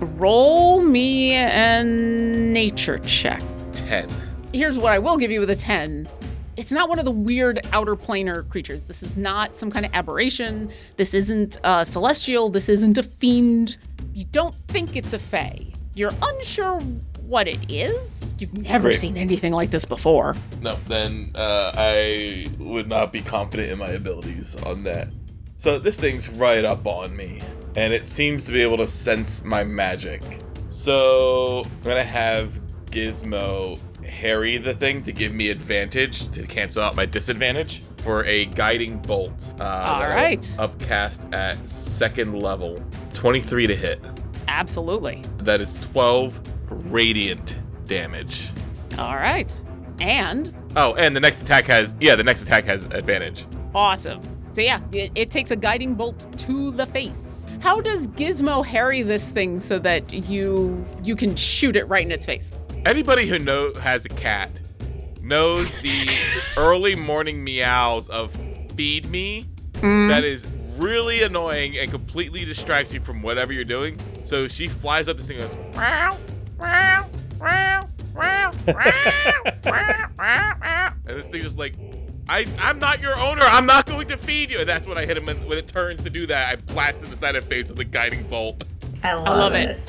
[0.00, 3.42] Roll me a nature check.
[3.72, 4.08] Ten.
[4.52, 6.08] Here's what I will give you with a 10.
[6.56, 8.82] It's not one of the weird outer planar creatures.
[8.82, 10.70] This is not some kind of aberration.
[10.96, 12.48] This isn't uh, celestial.
[12.50, 13.76] This isn't a fiend.
[14.12, 15.66] You don't think it's a fae.
[15.94, 16.80] You're unsure
[17.22, 18.34] what it is.
[18.38, 18.98] You've never Great.
[18.98, 20.34] seen anything like this before.
[20.60, 25.08] No, then uh, I would not be confident in my abilities on that.
[25.56, 27.40] So this thing's right up on me.
[27.76, 30.22] and it seems to be able to sense my magic.
[30.70, 33.78] So I'm gonna have Gizmo
[34.10, 38.98] harry the thing to give me advantage to cancel out my disadvantage for a guiding
[38.98, 39.32] bolt.
[39.60, 40.58] Uh, All.
[40.58, 42.82] Upcast at second level,
[43.14, 44.00] 23 to hit.
[44.48, 45.22] Absolutely.
[45.38, 46.40] That is 12
[46.70, 47.56] radiant
[47.86, 48.50] damage.
[48.98, 49.52] All right.
[50.00, 53.46] And Oh, and the next attack has yeah, the next attack has advantage.
[53.74, 54.20] awesome.
[54.52, 57.46] So yeah, it, it takes a guiding bolt to the face.
[57.60, 62.10] How does Gizmo harry this thing so that you you can shoot it right in
[62.12, 62.50] its face?
[62.86, 64.60] Anybody who know has a cat
[65.20, 66.08] knows the
[66.56, 68.36] early morning meows of
[68.74, 69.48] feed me.
[69.74, 70.08] Mm.
[70.08, 73.98] That is really annoying and completely distracts you from whatever you're doing.
[74.22, 76.16] So she flies up this thing and goes, "Meow,
[76.58, 81.74] meow, meow, meow, meow, meow, meow." and this thing is like,
[82.28, 83.42] I, I'm not your owner.
[83.42, 84.60] I'm not going to feed you.
[84.60, 85.28] And that's when I hit him.
[85.28, 87.70] And when it turns to do that, I blast in the side of the face
[87.70, 88.62] with a guiding bolt.
[89.02, 89.70] I love, love it.
[89.70, 89.80] it.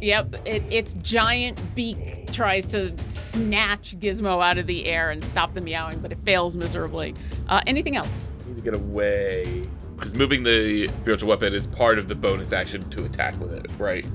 [0.00, 5.54] Yep, it, its giant beak tries to snatch Gizmo out of the air and stop
[5.54, 7.14] the meowing, but it fails miserably.
[7.48, 8.30] Uh, anything else?
[8.44, 9.66] I need to get away.
[9.96, 13.66] Because moving the spiritual weapon is part of the bonus action to attack with it,
[13.78, 14.06] right?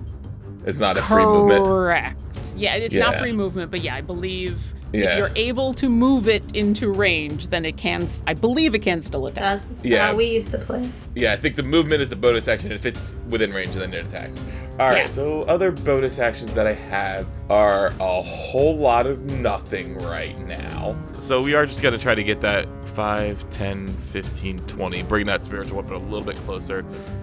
[0.66, 1.66] It's not a free movement.
[1.66, 2.20] Correct.
[2.56, 6.56] Yeah, it's not free movement, but yeah, I believe if you're able to move it
[6.56, 8.04] into range, then it can.
[8.04, 9.42] s- I believe it can still attack.
[9.42, 10.08] That's Yeah.
[10.08, 10.88] how we used to play.
[11.16, 12.72] Yeah, I think the movement is the bonus action.
[12.72, 14.40] If it's within range, then it attacks.
[14.80, 15.06] All right, Yeah.
[15.06, 20.96] so other bonus actions that I have are a whole lot of nothing right now.
[21.20, 25.26] So we are just going to try to get that 5, 10, 15, 20, bring
[25.28, 26.80] that spiritual weapon a little bit closer.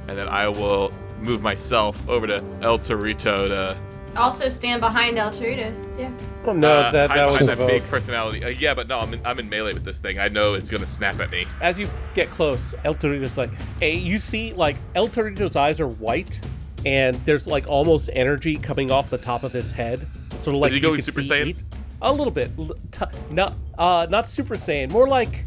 [0.07, 3.77] And then I will move myself over to El Torito to
[4.17, 5.75] Also stand behind El Torito.
[5.99, 6.11] Yeah.
[6.47, 8.45] Oh, no, uh, that, that was that big personality.
[8.45, 10.19] Uh, yeah, but no, I'm in, I'm in melee with this thing.
[10.21, 11.47] I know it's going to snap at me.
[11.61, 15.89] As you get close, El Torito's like, hey, you see, like, El Torito's eyes are
[15.89, 16.41] white,
[16.87, 20.07] and there's, like, almost energy coming off the top of his head.
[20.39, 21.47] Sort of like Is he going could Super Saiyan?
[21.47, 21.65] heat.
[22.03, 22.51] A little bit.
[22.59, 24.91] L- t- not, uh, not Super Saiyan.
[24.91, 25.45] More like,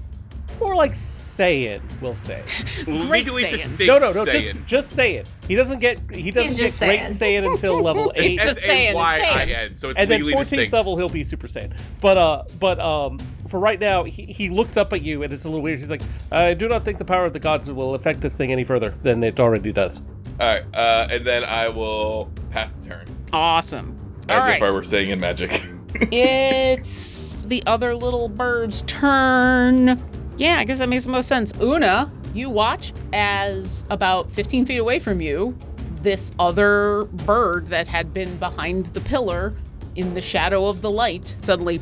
[0.60, 2.44] more like Saiyan, we'll say.
[2.86, 3.50] Great Legally Saiyan.
[3.52, 4.32] distinct no, no, no, Saiyan.
[4.42, 5.26] just, just Saiyan.
[5.48, 7.42] He doesn't get, he doesn't just get Great Saiyan.
[7.44, 8.36] Saiyan until level eight.
[8.36, 10.74] It's just Saiyan, it's S-A-Y-I-N, so it's and then 14th distinct.
[10.74, 13.18] level he'll be super saiyan but uh but um
[13.50, 15.90] for right now he, he looks up at you and it's a little weird he's
[15.90, 18.64] like i do not think the power of the gods will affect this thing any
[18.64, 20.02] further than it already does
[20.40, 23.98] All right, uh, and then I will pass the turn Awesome.
[24.30, 24.58] All as right.
[24.58, 25.64] if I were saying in magic.
[26.12, 30.02] it's the other little bird's turn.
[30.38, 31.54] Yeah, I guess that makes the most sense.
[31.62, 35.56] Una, you watch as about 15 feet away from you,
[36.02, 39.56] this other bird that had been behind the pillar
[39.96, 41.80] in the shadow of the light suddenly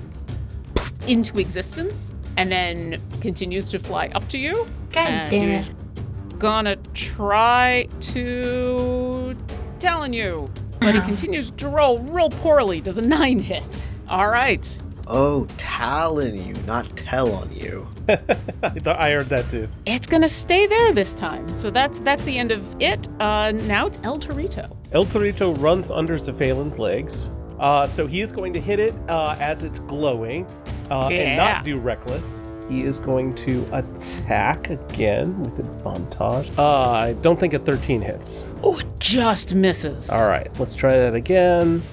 [1.08, 4.68] into existence and then continues to fly up to you.
[4.92, 5.76] God and damn it.
[6.42, 9.38] Gonna try to
[9.78, 12.82] telling you, but he continues to roll real poorly.
[12.82, 13.86] Does a nine hit?
[14.10, 14.82] All right.
[15.06, 17.88] Oh, Talon you, not tell on you.
[18.10, 18.16] I
[18.80, 19.70] thought I heard that too.
[19.86, 21.48] It's gonna stay there this time.
[21.56, 23.08] So that's that's the end of it.
[23.20, 24.76] Uh, now it's El Torito.
[24.94, 27.30] El Torito runs under Zephalin's legs.
[27.60, 30.48] Uh, so he is going to hit it uh, as it's glowing
[30.90, 32.48] uh, and not do reckless.
[32.70, 36.52] He is going to attack again with advantage.
[36.58, 38.46] Uh, I don't think a 13 hits.
[38.64, 40.10] Oh, it just misses.
[40.10, 41.84] All right, let's try that again.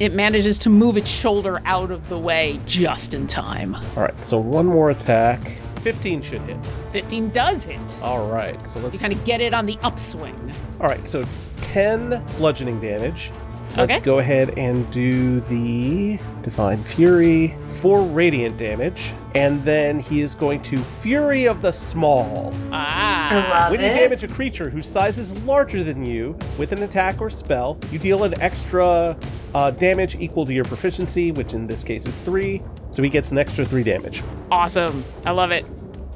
[0.00, 3.76] It manages to move its shoulder out of the way just in time.
[3.96, 5.52] All right, so one more attack.
[5.82, 6.56] 15 should hit.
[6.90, 8.02] 15 does hit.
[8.02, 8.94] All right, so let's.
[8.94, 10.52] You kind of get it on the upswing.
[10.80, 11.24] All right, so
[11.60, 13.30] 10 bludgeoning damage.
[13.76, 14.00] Let's Okay.
[14.00, 20.62] go ahead and do the Divine Fury, for radiant damage, and then he is going
[20.62, 22.52] to Fury of the Small.
[22.72, 23.28] Ah.
[23.30, 23.94] I love When you it.
[23.98, 27.98] damage a creature whose size is larger than you with an attack or spell, you
[27.98, 29.16] deal an extra
[29.54, 33.32] uh, damage equal to your proficiency, which in this case is 3, so he gets
[33.32, 34.22] an extra 3 damage.
[34.50, 35.04] Awesome.
[35.26, 35.66] I love it.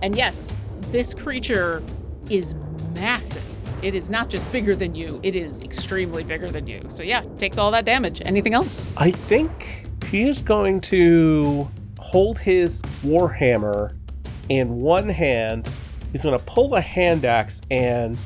[0.02, 0.56] And yes,
[0.92, 1.82] this creature
[2.30, 2.54] is
[2.94, 3.42] massive.
[3.80, 6.82] It is not just bigger than you, it is extremely bigger than you.
[6.88, 8.20] So yeah, takes all that damage.
[8.24, 8.86] Anything else?
[8.96, 11.68] I think he is going to
[11.98, 13.96] hold his warhammer
[14.48, 15.70] in one hand.
[16.12, 18.18] He's going to pull a hand axe, and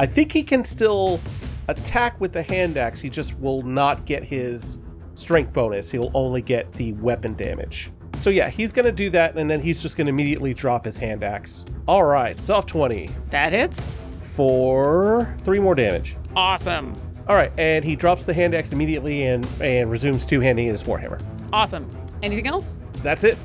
[0.00, 1.20] I think he can still
[1.68, 3.00] attack with the hand axe.
[3.00, 4.78] He just will not get his
[5.14, 5.90] strength bonus.
[5.90, 7.90] He'll only get the weapon damage.
[8.16, 10.84] So yeah, he's going to do that, and then he's just going to immediately drop
[10.84, 11.66] his hand axe.
[11.86, 13.94] All right, soft 20 That hits.
[14.36, 16.16] For three more damage.
[16.36, 16.94] Awesome.
[17.28, 21.20] All right, and he drops the hand axe immediately and, and resumes two-handing his warhammer.
[21.52, 21.90] Awesome.
[22.22, 22.78] Anything else?
[23.02, 23.36] That's it.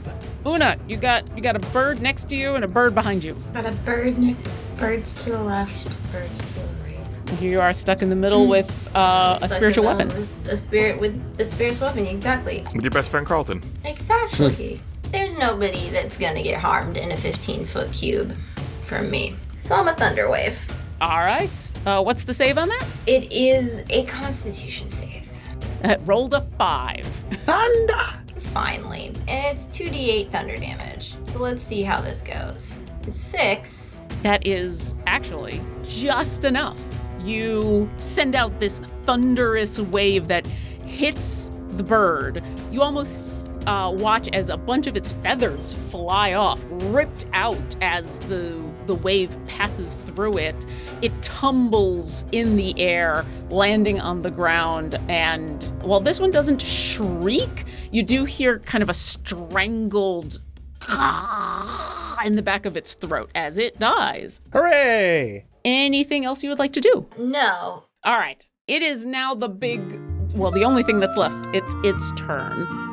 [0.46, 3.36] Una, you got you got a bird next to you and a bird behind you.
[3.54, 7.40] Got a bird next, birds to the left, birds to the right.
[7.40, 10.30] Here you are stuck in the middle with uh, a spiritual in the- weapon.
[10.50, 12.66] A spirit with a spiritual weapon, exactly.
[12.74, 13.62] With your best friend Carlton.
[13.86, 14.82] Exactly.
[15.12, 18.36] There's nobody that's gonna get harmed in a 15 foot cube
[18.82, 19.36] from me.
[19.58, 20.60] So I'm a thunder wave.
[21.02, 21.50] All right.
[21.88, 22.86] Uh, what's the save on that?
[23.08, 25.28] It is a constitution save.
[25.84, 27.04] Uh, rolled a five.
[27.44, 28.22] Thunder!
[28.38, 29.08] Finally.
[29.28, 31.16] And it's 2d8 thunder damage.
[31.24, 32.80] So let's see how this goes.
[33.10, 34.06] Six.
[34.22, 36.78] That is actually just enough.
[37.24, 40.46] You send out this thunderous wave that
[40.86, 42.44] hits the bird.
[42.72, 48.20] You almost uh, watch as a bunch of its feathers fly off, ripped out as
[48.20, 50.56] the the wave passes through it.
[51.02, 55.00] It tumbles in the air, landing on the ground.
[55.10, 60.40] And while this one doesn't shriek, you do hear kind of a strangled
[62.26, 64.42] in the back of its throat as it dies.
[64.54, 65.46] Hooray!
[65.64, 67.08] Anything else you would like to do?
[67.18, 67.86] No.
[68.04, 68.48] All right.
[68.68, 69.82] It is now the big
[70.34, 71.48] well, the only thing that's left.
[71.54, 72.91] It's its turn.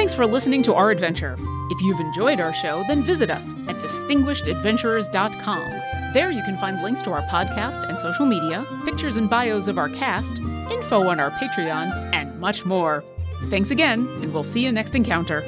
[0.00, 1.36] Thanks for listening to our adventure.
[1.68, 5.68] If you've enjoyed our show, then visit us at distinguishedadventurers.com.
[6.14, 9.76] There you can find links to our podcast and social media, pictures and bios of
[9.76, 10.38] our cast,
[10.72, 13.04] info on our Patreon, and much more.
[13.50, 15.42] Thanks again, and we'll see you next encounter.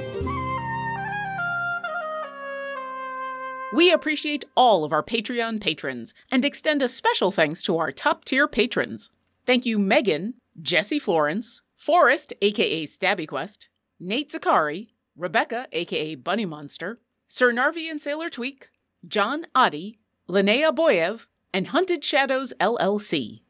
[3.73, 8.27] We appreciate all of our Patreon patrons and extend a special thanks to our top
[8.27, 9.09] tier patrons.
[9.47, 13.71] Thank you, Megan, Jesse Florence, Forrest, aka Stabby Quest,
[14.05, 16.99] Nate Zakari, Rebecca, aka Bunny Monster,
[17.29, 18.69] Sir Narvi and Sailor Tweak,
[19.07, 23.42] John Adi, Linnea Boyev, and Hunted Shadows LLC.